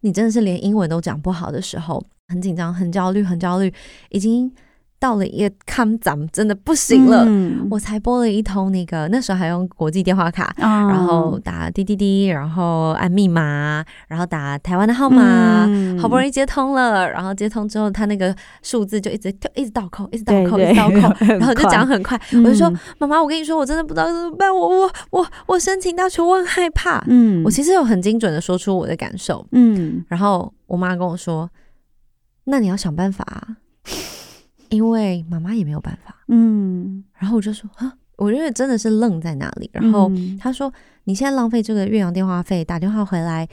[0.00, 3.72] 你真的是连英文都讲不好的时候，很紧张、很焦虑、很焦虑，
[4.10, 4.52] 已经
[5.00, 7.24] 到了一个看咱们真的不行了。
[7.26, 10.52] 嗯我才拨了一通那个，那时候还用国际电话卡。
[10.58, 17.08] 啊然后打滴滴滴，然后按密码，然后打台湾的号码，嗯好不容易接通了。
[17.10, 22.18] 然后接通之后，他那个数字就一直跳，一直倒扣，一直倒扣，对一直倒扣， 然后就讲很快。
[22.44, 27.04] 我就说嗯：“妈妈，我跟你说，我真的不知道怎么办，我我我我申请大学，我很害怕。
[27.06, 31.48] 嗯我其实有很精准的说出我的感受，嗯然后我妈跟我说
[32.44, 33.56] ：“那你要想办法啊，
[34.70, 36.14] 因为妈妈也没有办法。
[36.28, 40.72] 嗯”然后我就说：“啊，我觉得真的是愣在那里。”然后嗯她说
[41.04, 43.48] ：“你现在浪费这个岳阳电话费打电话回来，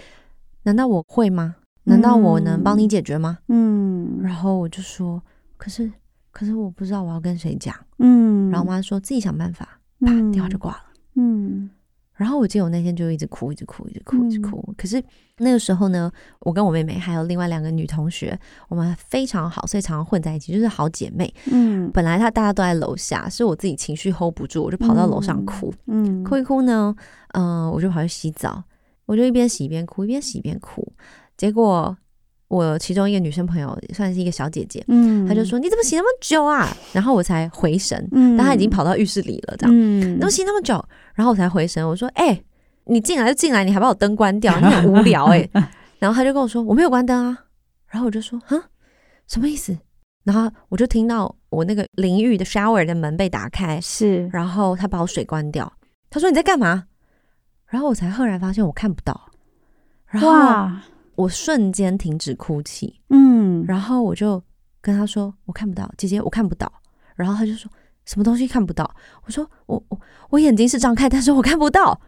[0.63, 1.56] 难道我会吗？
[1.86, 5.21] 难道我能帮你解决吗？”嗯然后我就说
[5.58, 5.91] ：“可是，
[6.32, 10.84] 可是我不知道我要跟谁讲。”嗯然后我妈说：“自己想办法。”啪，嗯电话就挂了。
[11.15, 11.69] 嗯
[12.15, 14.73] 然后我记得我那天就一直哭，一直哭，一直哭，一直嗯哭。
[14.78, 15.04] 可是
[15.38, 21.34] 那个时候呢，我跟我妹妹还有另外两个女同学，我们非常好，所以常常混在一起，就是好姐妹。
[21.51, 25.73] 嗯本来她大家都在楼下，是我自己情绪 hold 不住，我就跑到楼上哭。
[25.88, 26.95] 嗯哭一哭呢，
[27.34, 28.63] 嗯、我就跑去洗澡，
[29.06, 30.88] 我就一边洗一边哭，一边洗一边哭。
[31.36, 31.97] 结果
[32.47, 39.75] 我其中一个女生朋友算是一个小姐姐，嗯她就说：“你怎么洗那么久啊？”然后我才回神，嗯但她已经跑到浴室里了，这样。
[39.75, 40.84] 嗯都洗那么久，
[41.15, 42.39] 然后我才回神，我说：“哎、
[42.86, 45.49] 你进来就进来，你还把我灯关掉，你很无聊哎、
[45.99, 47.45] 然后她就跟我说：“我没有关灯啊。”
[47.89, 48.69] 然后我就说：“啊，
[49.27, 49.77] 什么意思？”
[50.23, 55.71] 然后我就听到我那个淋浴的 shower 的门被打开，是然后她把我水关掉。
[56.10, 56.86] 她说：“你在干嘛？”
[57.67, 59.29] 然后我才赫然发现我看不到，
[60.08, 60.81] 然后哇
[61.15, 64.41] 我瞬间停止哭泣，嗯然后我就
[64.82, 66.71] 跟他说：“我看不到，姐姐，我看不到。”
[67.15, 67.71] 然后他就说
[68.06, 68.89] ：“什么东西看不到？”
[69.25, 69.99] 我说：“我我
[70.30, 71.99] 我眼睛是张开，但是我看不到。”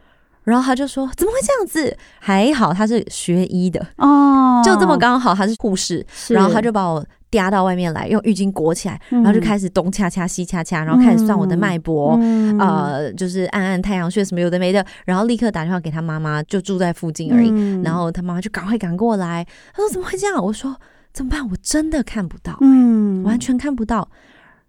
[0.44, 12.18] 然后他就说：“怎么会这样子？”还好他是学医的，哦就这么刚好他是护士，然后他就把我嗲到外面来，用浴巾裹起来，然然后就开始东掐掐西掐掐，然后开始算我的脉搏。
[12.22, 17.50] 嗯呃，就是按按太阳穴什么有的没的，然后立刻打电话给他妈妈，就住在附近而已。
[17.52, 20.44] 嗯然后他妈妈就赶快赶过来，他说怎么会这样？
[20.44, 20.76] 我说
[21.14, 21.48] 怎么办？
[21.50, 24.10] 我真的看不到，嗯完全看不到。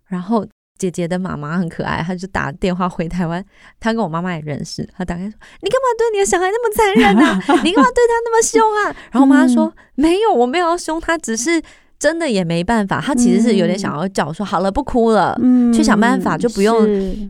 [0.07, 0.47] 然后
[0.79, 3.45] 姐姐的妈妈很可爱，她就打电话回台湾，
[3.81, 7.35] 她跟我妈妈也认识，她打开说：“你干嘛对你的小孩那么残忍啊？
[7.63, 11.61] 你干嘛对他那么凶啊？”然后我妈说：“没有，我没有要凶他，只是
[11.99, 13.01] 真的也没办法。
[13.01, 15.39] 他其实是有点想要叫我说好了，不哭了。
[15.43, 16.77] 嗯去想办法就不用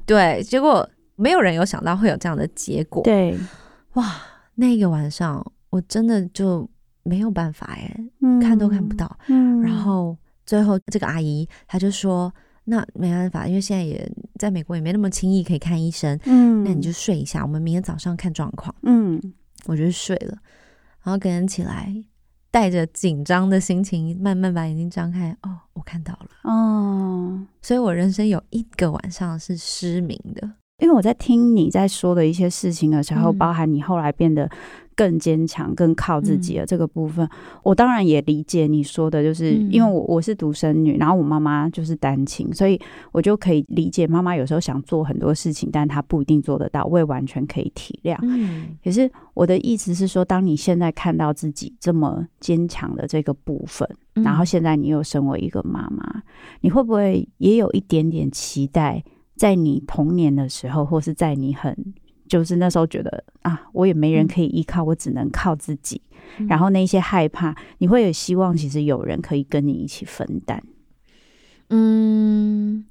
[0.06, 3.02] 对，结果没有人有想到会有这样的结果。
[3.02, 3.36] 对，
[3.94, 4.14] 哇，
[4.54, 6.68] 那个晚上我真的就
[7.02, 7.94] 没有办法哎，
[8.40, 9.18] 看都看不到。
[9.28, 12.32] 嗯然后最后这个阿姨她就说
[12.64, 18.74] ：“那没办法，因为现在也在美国也没那么轻易可以看医生，嗯那你就睡一下，我们明天早上看状况。
[18.82, 19.20] 嗯”
[19.66, 20.38] 我就睡了，
[21.02, 21.92] 然后隔天起来，
[22.50, 26.28] 带着紧张的心情，慢慢把眼睛张开，哦，我看到了。
[26.44, 27.46] 哦。
[27.60, 30.50] 所以我人生有一个晚上是失明的。
[30.78, 34.48] 因为我在听你在说的一些事情的时候，嗯包含你后来变得
[34.98, 37.28] 更坚强、更靠自己的这个部分，
[37.62, 39.70] 我当然也理解你说的，就是嗯。
[39.70, 42.80] 因为我我是独生女，然后我妈妈就是单亲，所以
[43.12, 48.18] 我就可以理解妈妈有时候想做很多事情，但她不一定做得到，我也完全可以体谅。
[48.22, 48.76] 嗯。
[48.82, 56.20] 可是我的意思是说，当你现在看到自己这么坚强的这个部分，嗯然后现在你又身为一个妈妈，
[56.60, 59.00] 你会不会也有一点点期待，
[59.36, 61.76] 在你童年的时候，或是在你很
[62.28, 66.00] 就是那时候觉得啊，我也没人可以依靠，我只能靠自己，
[66.38, 66.46] 嗯。
[66.46, 70.62] 然后那些害怕，你会有希望，其实有人可以跟你一起分担。
[71.70, 72.84] 嗯，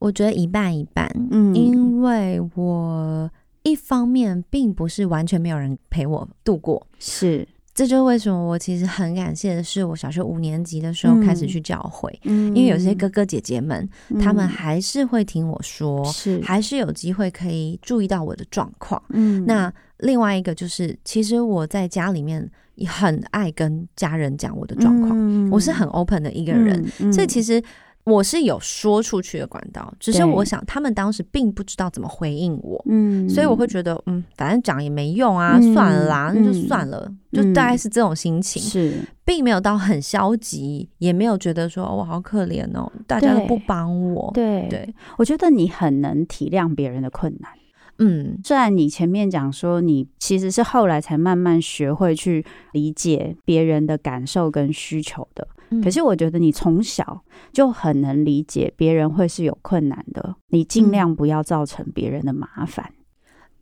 [0.00, 3.30] 我觉得一半一半，嗯因为我
[3.62, 13.88] 一方面并不是完全没有人陪我度过，是，这就是为什么我其实很感谢的是，我小学五年级的时候嗯开始去教会，嗯因为有些哥哥姐姐们，
[14.20, 19.02] 他们嗯还是会听我说，是，还是有机会可以注意到我的状况。
[19.08, 27.60] 嗯那另外一个就是，其实我在家里面也很爱跟家人讲我的状况，况我是很 open 的一个人，嗯所以其实
[28.04, 32.82] 我是有说出去的管道，只是我想他们当时并不知道怎么回应我。
[32.86, 44.30] 嗯所以我会觉得，嗯，反正讲也没用啊，嗯算了啦，那就嗯算了，就大概是这种心情，是并没有到很消极，也没有觉得说哦我好可怜哦，大家都不帮我。
[44.34, 47.50] 对对，我觉得你很能体谅别人的困难。
[47.98, 48.38] 嗯。
[48.44, 55.82] 虽然你前面讲说你其实是后来才慢慢学会去理解别人的感受跟需求的，嗯。
[55.82, 57.22] 可是我觉得你从小
[57.52, 62.92] 就很能理解别人会是有困难的，你尽量不要造成别人的麻烦。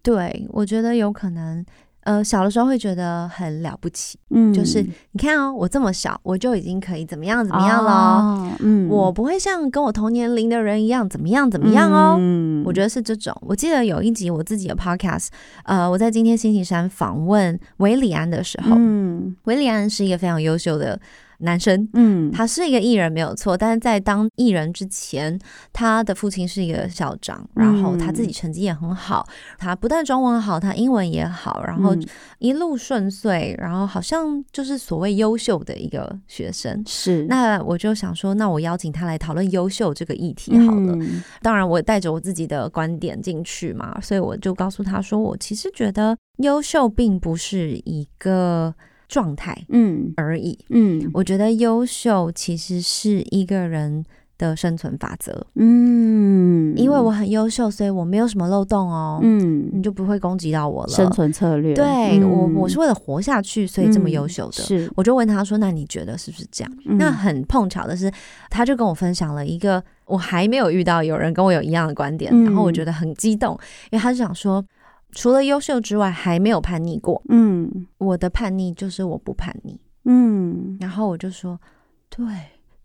[0.03, 1.64] 对，我觉得有可能，
[2.03, 12.17] 呃，小的时候会觉得很了不起，嗯就是你看哦，我这么小，我就已经可以怎么样怎怎么样了，哦嗯我不会像跟我同年龄的人一样怎么样怎么样哦。
[12.19, 13.37] 嗯我觉得是这种。
[13.43, 15.29] 我记得有一集我自己的 podcast，
[15.65, 20.99] 呃，我在今天星期三访问韦里安的时候，嗯韦里安是一个非常优秀的
[21.43, 25.38] 男生，嗯他是一个艺人没有错，但是在当艺人之前，
[25.72, 29.26] 他的父亲是一个校长，然后他自己成绩也很好，
[29.59, 32.07] 他不但中文好，他英文也好，然后嗯
[32.38, 36.82] 一路顺遂，然后好像就是所谓优秀的一个学生。
[36.86, 40.95] 是那我就想说，那我邀请他来讨论优秀这个议题好了。
[40.95, 48.74] 嗯当然，我带着我自己的观点进去嘛，所以我就告诉他说，我其实觉得优秀并不是一个
[49.13, 50.11] 状态嗯。
[50.17, 51.11] 而已，嗯。
[51.13, 54.03] 我觉得优秀其实是一个人
[54.39, 55.47] 的生存法则。
[55.57, 56.73] 嗯。
[56.75, 59.69] 因为我很优秀，所以我没有什么漏洞哦，嗯。
[59.71, 60.89] 你就不会攻击到我了。
[60.89, 61.85] 生存策略，对、
[62.19, 62.23] 嗯。
[62.23, 64.53] 我，我是为了活下去，所以这么优秀的。
[64.53, 64.91] 是。
[64.97, 66.97] 我就问他说：“那你觉得是不是这样？”嗯。
[66.97, 68.11] 那很碰巧的是，
[68.49, 72.45] 他就跟我分享了一个我还没有遇到有人跟我有一样的观点，嗯。
[72.45, 73.53] 然后我觉得很激动，
[73.91, 74.65] 因为他就想说，
[75.13, 77.23] 除了优秀之外，还没有叛逆过。
[77.29, 79.81] 嗯我的叛逆就是我不叛逆。
[80.05, 81.61] 嗯然后我就说，
[82.09, 82.25] 对，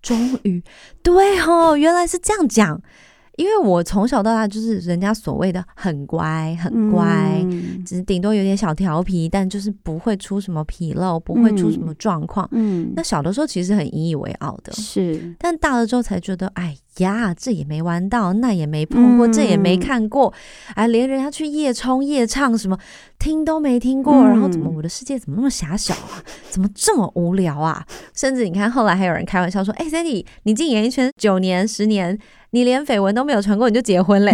[0.02, 0.64] 终于，
[1.02, 2.82] 对哦，原来是这样讲。
[3.38, 7.84] 因为我从小到大就是人家所谓的很乖，很乖，嗯。
[7.86, 12.48] 只是顶多有点小调皮，但就是不会出什么纰漏，不会出什么状况。
[12.52, 12.92] 嗯。
[12.96, 15.34] 那小的时候其实很引以为傲的，是。
[15.40, 19.32] 但大了之后才觉得，哎呀，这也没玩到，那也没碰过，嗯。
[19.32, 20.34] 这也没看过，
[20.74, 22.78] 哎，连人家去夜冲夜唱什么
[23.20, 24.30] 听都没听过，嗯。
[24.30, 26.24] 然后怎么我的世界怎么那么狭小啊？
[26.50, 27.86] 怎么这么无聊啊？
[28.16, 32.18] 甚至你看后来还有人开玩笑说，哎，Sandy，你进演艺圈九年十年，
[32.58, 34.32] 你连绯闻都没有传过，你就结婚嘞？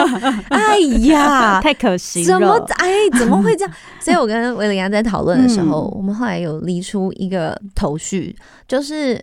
[0.48, 3.74] 哎呀， 太可惜了，怎么哎怎么会这样？
[4.00, 8.34] 所以我跟维里安在讨论的时候，嗯我们后来有理出一个头绪，
[8.66, 9.22] 就是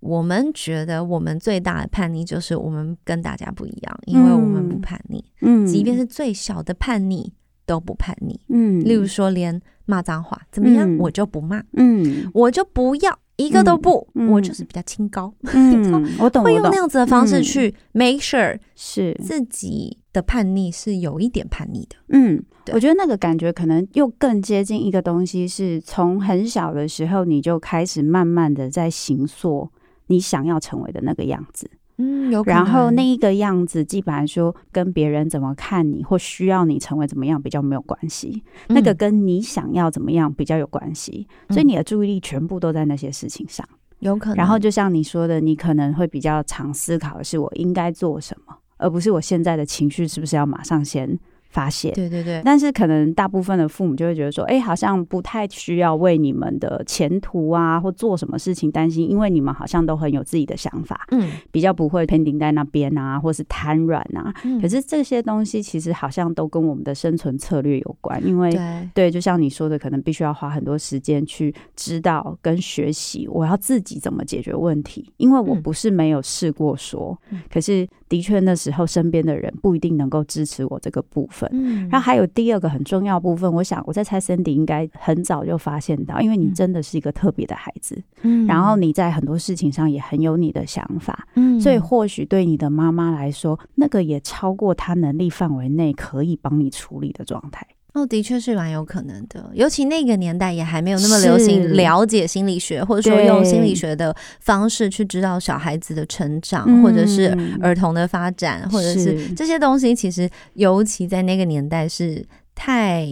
[0.00, 7.32] 我们觉得我们最大的叛逆就是我们跟大家不一样，因为我们不叛逆，嗯即便是最小的叛逆
[7.64, 8.38] 都不叛逆。
[8.50, 13.18] 嗯例如说，连骂脏话怎么样，嗯我就不骂，嗯我就不要。
[13.36, 17.42] 一个都不，我就是比较清高，嗯， 我懂，会用那，样子的方式嗯。
[17.42, 19.14] 去 make sure 是。
[19.22, 21.96] 自己的叛逆是有一点叛逆的。
[22.08, 29.70] 嗯，我觉得那个感觉可能又更接近一个东西，是从很小的时候你就开始慢慢的在形塑
[30.06, 38.96] 你想要成为的那个样子，嗯，有可然后那一个样子，基本上说跟别人怎么看你或需要你成为怎么样比较没有关系，那个嗯。
[38.96, 43.66] 跟你想要怎么样比较有关系，所以你的注意力全部都在那些事情上。
[44.00, 51.18] 有可能，然后就像你说的，你可能会比较常思考的是我应该做什么，而不是我现在的情绪是不是要马上先
[51.56, 51.90] 发泄。
[51.92, 64.34] 对对对，但是可能大部分的父母就会觉得说，哎、好像不太需要为你们的前途啊或做什么事情担心，因为你们好像都很有自己的想法，嗯，比较不会 pending 在那边啊，或是瘫软啊。
[64.44, 75.10] 嗯可是这些东西其实好像都跟我们的生存策略有关，因为对，对，就像你说的，可能必须要花很多时间去知道跟学习，我要自己怎么解决问题。
[75.16, 81.45] 因为我嗯不是没有试过说，嗯可是的确那时候身边的人不一定能够支持我这个部分。
[81.52, 81.88] 嗯。
[81.88, 86.54] 然后还有第二个很重要部分，我想我在猜 Cindy 应该很早就发现到，因为你嗯。
[86.56, 88.46] 真的是一个特别的孩子，嗯。
[88.46, 91.60] 然后你在很多事情上也很有你的想法，嗯。
[91.60, 97.66] 所以或许对你的妈妈来说，那个也超过她能力范围内可以帮你处理的状态。
[97.96, 109.34] 哦，的确是蛮有可能的，尤其那个年代也还没有那么流行了解心理学，或者说用心理学的方式去指导小孩子的成长，或者是嗯儿童的发展，或者是是。
[109.34, 112.22] 这些东西，其实尤其在那个年代是
[112.54, 113.08] 太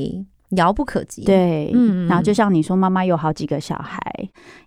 [0.50, 4.00] 遥不可及。，对，嗯然后就像你说，妈妈有好几个小孩，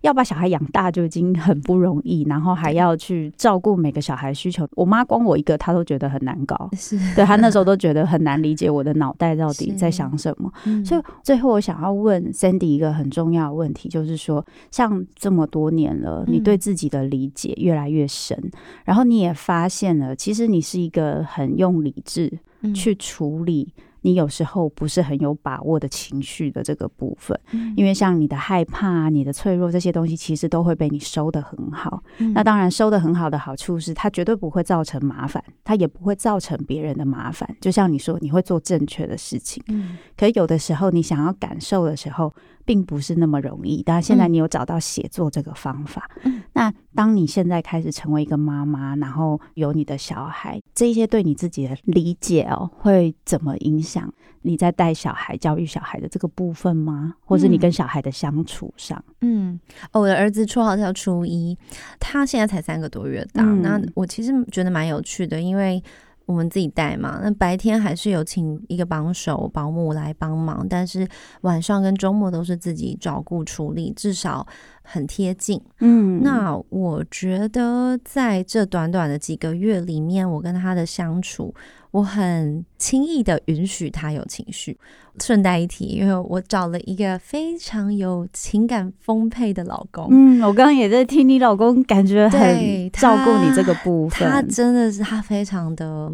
[0.02, 4.68] 要把小孩养大就已经很不容易，然后还要去照顾每个小孩需求。
[4.72, 6.68] 我妈光我一个，她都觉得很难搞。
[6.74, 10.52] 是， 对她那时候都觉得很难理解我的脑袋到底在想什么。
[10.66, 18.38] 嗯所以最后我想要问 Sandy 一个很重要的问题，就是说，像这么多年了，你嗯对自己的理解越来越深，
[18.84, 23.72] 然后你也发现了，其实你是一个很用理智嗯去处理
[24.02, 27.38] 你有时候不是很有把握的情绪的这个部分。
[27.52, 32.02] 嗯因为像你的害怕、啊、你的脆弱这些东西，其实都会被你收得很好。
[32.18, 37.48] 嗯那当然，收得很好的好处是，它绝对不会造成麻烦，它也不会造成别人的麻烦。
[37.60, 39.62] 就像你说，你会做正确的事情。
[39.68, 42.32] 嗯可有的时候，你想要感受的时候，
[42.68, 43.82] 并不是那么容易。
[43.82, 46.10] 但现在嗯你有找到写作这个方法。
[46.24, 54.12] 嗯那当你现在开始成为一个妈妈，然后有你的小孩，这一些对你自己的理解哦，会怎么影响
[54.42, 57.14] 你在带小孩、教育小孩的这个部分吗？
[57.24, 59.02] 或是你嗯跟小孩的相处上？
[59.22, 59.58] 嗯，
[59.92, 61.56] 哦，我的儿子绰号叫初一，
[61.98, 63.42] 他现在才三个多月大。
[63.44, 65.82] 嗯那我其实觉得蛮有趣的，因为
[66.28, 71.08] 我们自己带嘛，那白天还是有请一个帮手保姆来帮忙，但是
[71.40, 74.46] 晚上跟周末都是自己照顾处理，至少
[74.82, 75.58] 很贴近。
[75.80, 81.54] 嗯那我觉得在这短短的几个月里面，我跟他的相处，
[81.90, 84.78] 我很轻易的允许他有情绪。
[85.20, 94.28] 顺带一提，因为我找了一个非常有情感丰沛的老公，嗯，我刚刚也在听你老公，感觉对很照顾你这个部分。
[94.30, 96.08] 他真的是他非常的，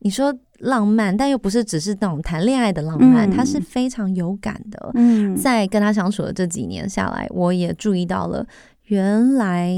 [0.00, 4.90] 你说浪漫，但又不是只是那种谈恋爱的浪漫，嗯他是非常有感的。
[4.96, 8.46] 嗯在跟他相处的这几年下来，我也注意到了，
[8.84, 9.72] 原来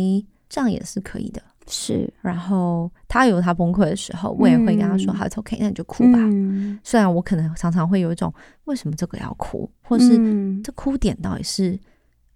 [0.49, 1.40] 这样也是可以的。
[1.66, 6.18] 是然后他有他崩溃的时候，我也会跟他说：“嗯好 OK，那你就哭吧。
[6.18, 8.32] 嗯虽然我可能常常会有一种
[8.64, 11.78] 为什么这个要哭，或是嗯这哭点到底是，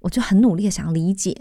[0.00, 1.36] 我就很努力的想理解。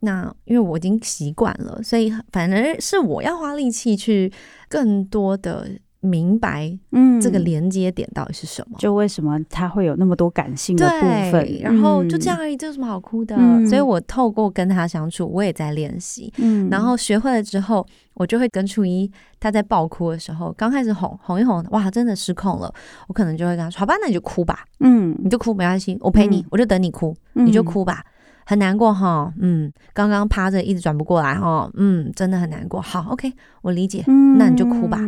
[0.00, 4.32] 那因为我已经习惯了，所以反而是我要花力气去
[4.68, 5.68] 更多的
[6.00, 8.76] 明白嗯这个连接点到底是什么。
[8.78, 13.36] 就为什么他会有那么多感性的部分，，然后就这样嗯，而已，这有什么好哭的？
[13.38, 16.32] 嗯所以我透过跟他相处，我也在练习。
[16.38, 22.72] 嗯然后学会了之后，我就会跟初一他在爆哭的时候，刚开始哄哄一哄，哇，真的失控了，
[23.08, 28.02] 我可能就会跟他说：“好吧，那你就哭吧，嗯你就哭没关系，我陪你，嗯我就等你哭，你就，哭吧。”
[28.50, 32.80] 很难过哈，嗯，刚刚趴着一直转不过来哈，嗯，真的很难过。
[32.80, 33.32] 好，OK，
[33.62, 34.02] 我理解。
[34.08, 34.98] 嗯那你就哭吧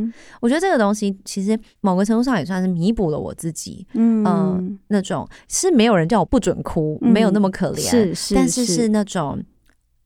[0.40, 9.42] 我觉得这个东西其实某个程度上也算是弥补了我自己嗯呃那种是没有人叫我不准哭，嗯没有那么可怜，是是，但是是那种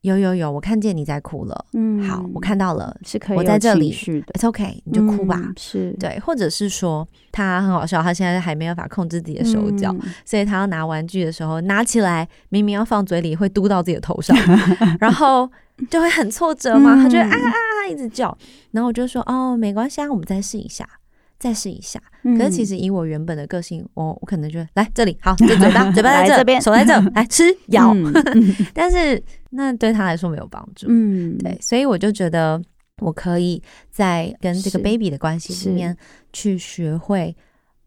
[0.06, 5.40] 有有有，我看见你在哭了，嗯好，我看到了是可以我在这里有情绪的，，It's OK，你就哭吧。
[5.42, 14.36] 嗯是对，或者是说他很好笑，他现在还没有法控制自己的手脚，嗯所以他要拿玩具的时候，拿起来明明要放嘴里，会嘟到自己的头上，
[15.00, 15.50] 然后
[15.90, 18.36] 就会很挫折嘛，他就啊啊啊一直叫，
[18.70, 20.88] 然后我就说哦没关系啊，我们再试一下。
[21.38, 26.60] 再试一下，可是其嗯实以我原本的个性，我我可能就会来这里，好， 这嘴巴，嘴巴在这，边。
[26.60, 27.92] 手在这， 来吃咬。
[27.94, 28.12] 嗯。
[28.72, 31.36] 但是那对他来说没有帮助，嗯。
[31.38, 32.60] 对，所以我就觉得
[33.02, 35.96] 我可以在跟这个 baby 的关系里面
[36.32, 37.36] 去学会，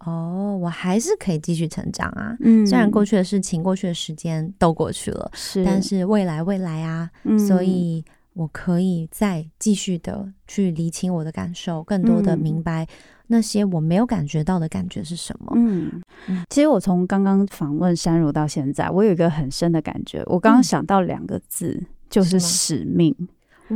[0.06, 2.38] 哦，我还是可以继续成长啊。
[2.42, 2.66] 嗯。
[2.68, 7.38] 虽然过去的事情、过去的时间都过去了，是，但是未来未来啊，嗯。
[7.40, 12.40] 所以我可以再继续的去理清我的感受，更多的嗯。
[12.40, 12.88] 明白
[13.32, 15.54] 那些我没有感觉到的感觉是什么。
[15.56, 20.24] 嗯嗯，其实我从刚刚访问山如到现在，我有一个很深的感觉。
[20.26, 23.16] 我刚刚嗯想到两个字，就是使命。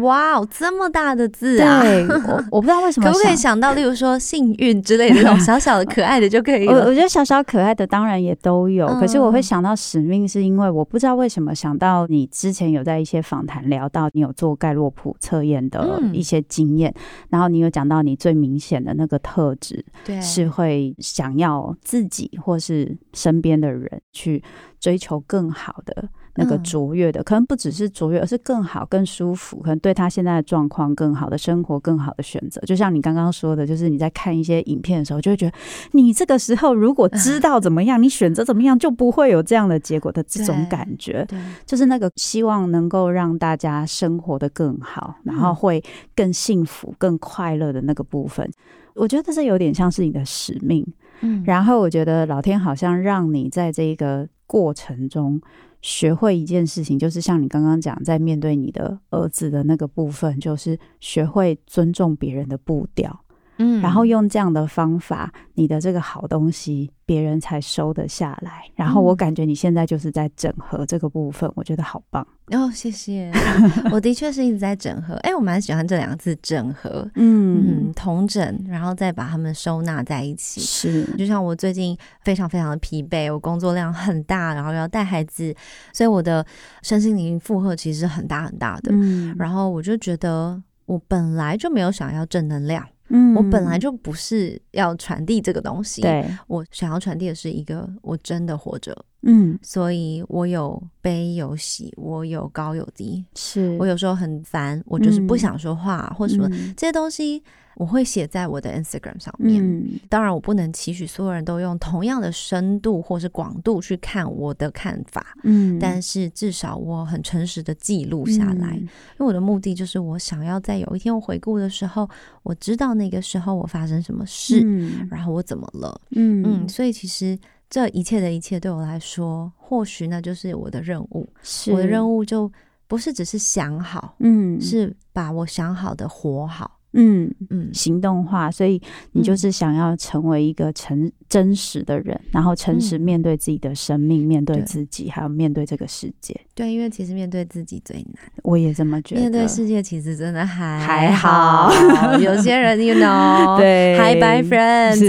[0.01, 1.81] 哇哦，这么大的字啊！
[1.81, 6.73] 对，我我不知道为什么 可不可以想想到，例如说幸运之类的那种 小小的可爱的就可以了？
[6.73, 16.93] 我我觉得小小可爱的当然也都有，可是我会嗯想到使命，是因为我不知道为什么想到你之前有在一些访谈聊到你有做盖洛普测验的嗯一些经验，
[17.29, 24.43] 然后你有讲到你最明显的那个特质对，是会想要自己或是身边的人去
[24.79, 26.09] 追求更好的。
[26.35, 32.59] 那个嗯卓越的，可能不只是卓越，而是更好、更舒服，可能对他现在的状况更好的生活、更好的选择。
[32.61, 35.55] 就像你刚刚说的，就是你在看一些影片的时候，就会觉得
[35.91, 41.25] 你这个时候如果知道怎么样，你选择怎么样，就不会有这样的结果的这种感觉。
[41.27, 45.83] 对，就是那个希望能够让大家生活的更好，然后嗯会
[46.15, 48.49] 更幸福、更快乐的那个部分。
[48.95, 50.85] 我觉得这有点像是你的使命，
[51.21, 55.41] 嗯然后我觉得老天好像让你在这个过程中
[55.81, 63.22] 学会一件事情，就是像你刚刚讲，在面对你的儿子的那个部分，就是学会尊重别人的步调，
[63.57, 68.63] 嗯然后用这样的方法，你的这个好东西别人才收得下来。
[68.75, 72.25] 然后我嗯感觉你现在就是在整合这个部分，我觉得好棒。
[72.47, 73.31] 哦，谢谢，
[73.91, 75.13] 我的确是一直在整合。
[75.23, 80.59] 哎，我蛮喜欢这两个字“整合”，嗯嗯，同整，然后再把它们收纳在一起。
[80.59, 85.55] 是，就像我最近非常非常的疲惫，我工作量很大，然后要带孩子，
[85.93, 86.45] 所以我的
[86.81, 88.91] 身心灵负荷其实很大很大的。
[88.93, 96.01] 嗯然后我就觉得，我本来就没有想要正能量，嗯我本来就不是要传递这个东西。
[96.01, 99.57] 对，我想要传递的是一个我真的活着，嗯。
[99.61, 103.23] 所以我有悲有喜，我有高有低。
[103.35, 105.39] 是，我有时候很烦，我就是不嗯。
[105.39, 106.73] 想说话、或什么嗯。
[106.77, 107.41] 这些东西，
[107.75, 109.63] 我会写在我的 Instagram 上面。
[109.63, 109.99] 嗯。
[110.09, 115.79] 当然，我不能期许所有人都用同样的深度或是广度去看我的看法，嗯。
[115.79, 118.87] 但是至少我很诚实的记录下来，因
[119.19, 122.07] 为我的目的就是我想要在有一天我回顾的时候，
[122.43, 125.07] 我知道那个时候我发生什么事，嗯。
[125.09, 125.99] 然后我怎么了。
[126.11, 126.43] 嗯。
[126.45, 127.37] 嗯，所以其实
[127.73, 131.27] 这一切的一切对我来说，或许那就是我的任务。
[131.41, 132.51] 是我的任务就
[132.87, 136.79] 不是只是想好，嗯是把我想好的活好。
[136.93, 138.81] 嗯嗯，行动化，所以
[139.13, 146.39] 你就嗯是想要成为一个诚真实的人，然后诚实嗯面对自己的生命，面对对自己，还有面对这个世界。
[146.55, 149.21] 对，因为其实面对自己最难，我也这么觉得。
[149.21, 151.71] 面对世界其实真的还还好。
[152.21, 154.49] 有些人，you know， 对，hi bye 是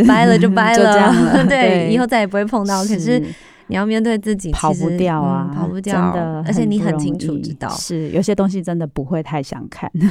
[0.03, 1.93] friends， 拜了就拜就这样了对，对。
[1.93, 2.82] 以后再也不会碰到。
[2.85, 3.22] 可是
[3.67, 9.91] 你要面对自己，跑不掉啊，嗯跑不掉，真的，而且你很清楚知道，是有些东西真的不会太想看。
[9.93, 10.09] 对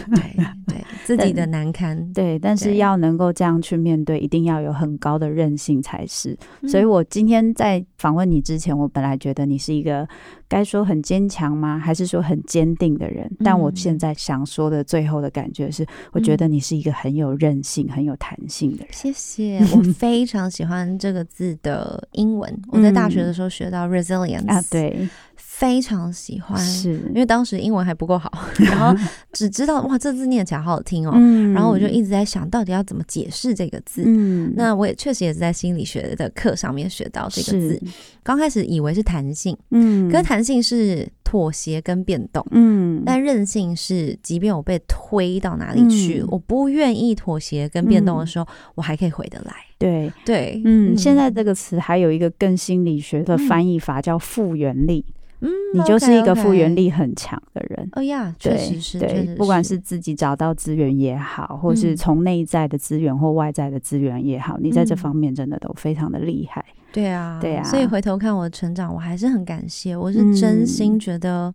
[0.67, 6.37] 对， 自己的但难堪，对，但是要能够这样去面对，一定要有很高的韧性才是。
[6.67, 10.07] 所以嗯我今天在访问你之前，我本来觉得你是一个
[10.53, 13.29] 该说很坚强吗，还是说很坚定的人？
[13.43, 18.87] 但我现嗯在想说的最后的感觉是，我觉得你是一个很有韧性、很有弹性的人。
[18.91, 22.61] 谢谢，我 非常喜欢这个字的英文。
[22.69, 25.09] 我在大学的时候学到 resilience 啊，，对，
[25.55, 28.99] 非常喜欢，是，因为当时英文还不够好， 然后
[29.31, 31.53] 只知道哇，这字念起来好好听哦，嗯。
[31.53, 34.03] 然后我就一直在想到底要怎么解释这个字。
[34.03, 34.51] 嗯。
[34.57, 37.81] 那我也确实也是在心理学的课上面学到这个字，
[38.23, 40.11] 刚开始以为是弹性，嗯。
[40.11, 42.43] 可是弹性是妥协跟变动。
[42.49, 46.27] 嗯，但韧性是，即便我被推到哪里去，嗯。
[46.31, 49.53] 我不愿意妥协跟变动的时候，我还可以回得来。
[49.77, 55.05] 对，对，嗯，现在这个词还有一个更心理学的翻译法叫复原力，
[55.43, 56.73] 嗯，你就是一个复原。
[56.73, 57.87] 力很强的人。
[57.91, 66.65] 哎呀，确实是，对，不管是自己找到资源也好，或是嗯从内在的资源或外在的资源也好，你在这嗯方面真的都非常的厉害。
[66.91, 69.95] 对啊，对啊所以回头看我的成长，我还是很感谢。
[69.95, 71.53] 我是真心嗯觉得，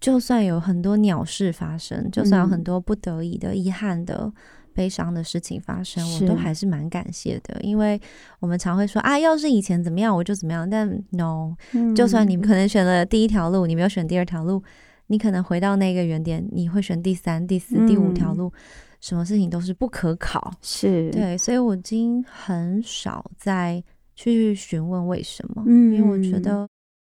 [0.00, 4.32] 就算有很多鸟事发生，就算有很嗯多不得已的、遗憾的、
[4.76, 7.58] 悲伤的事情发生，我都还是蛮感谢的。
[7.62, 7.98] 因为
[8.38, 10.68] 我们常会说啊，要是以前怎么样，我就怎么样。
[10.68, 11.54] 但 no，
[11.96, 14.62] 就算你可能选了第一条路，你没有选第二条路，
[15.06, 18.52] 你可能回到那个原点，你会选第三、第四、第五条嗯路，
[19.00, 20.52] 什么事情都是不可考。
[20.60, 23.82] 是，对，所以我已经很少再
[24.14, 26.68] 去询问为什么，嗯因为我觉得，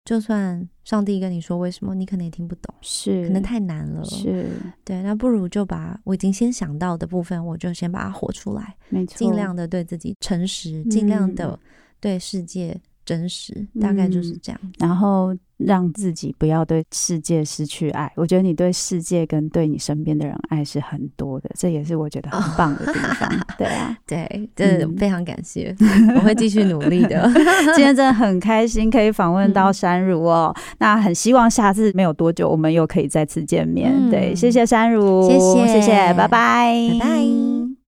[0.04, 4.04] 就算上帝跟你说为什么，你可能也听不懂，是，可能太难了。
[4.04, 4.48] 是，
[4.84, 11.58] 对，那不如就把我已经先想到的部分，我就先把它活出来，没错，尽量的对自己诚实，尽量嗯的
[12.00, 14.60] 对世界真实，大概就是这样。
[14.78, 18.10] 然后让自己不要对世界失去爱。
[18.16, 23.28] 我觉得你对世界跟对你身边的人爱是很多的，这也是我觉得很棒的地方。
[23.58, 25.74] 对啊，对，真的非常感谢，
[26.16, 27.30] 我会继续努力的。
[27.74, 33.92] 今天真的很开心可以访问到山如哦，那很希望下次没有多久我们又可以再次见面。
[34.10, 37.81] 对，谢谢山如，谢谢，谢谢，拜拜，拜拜。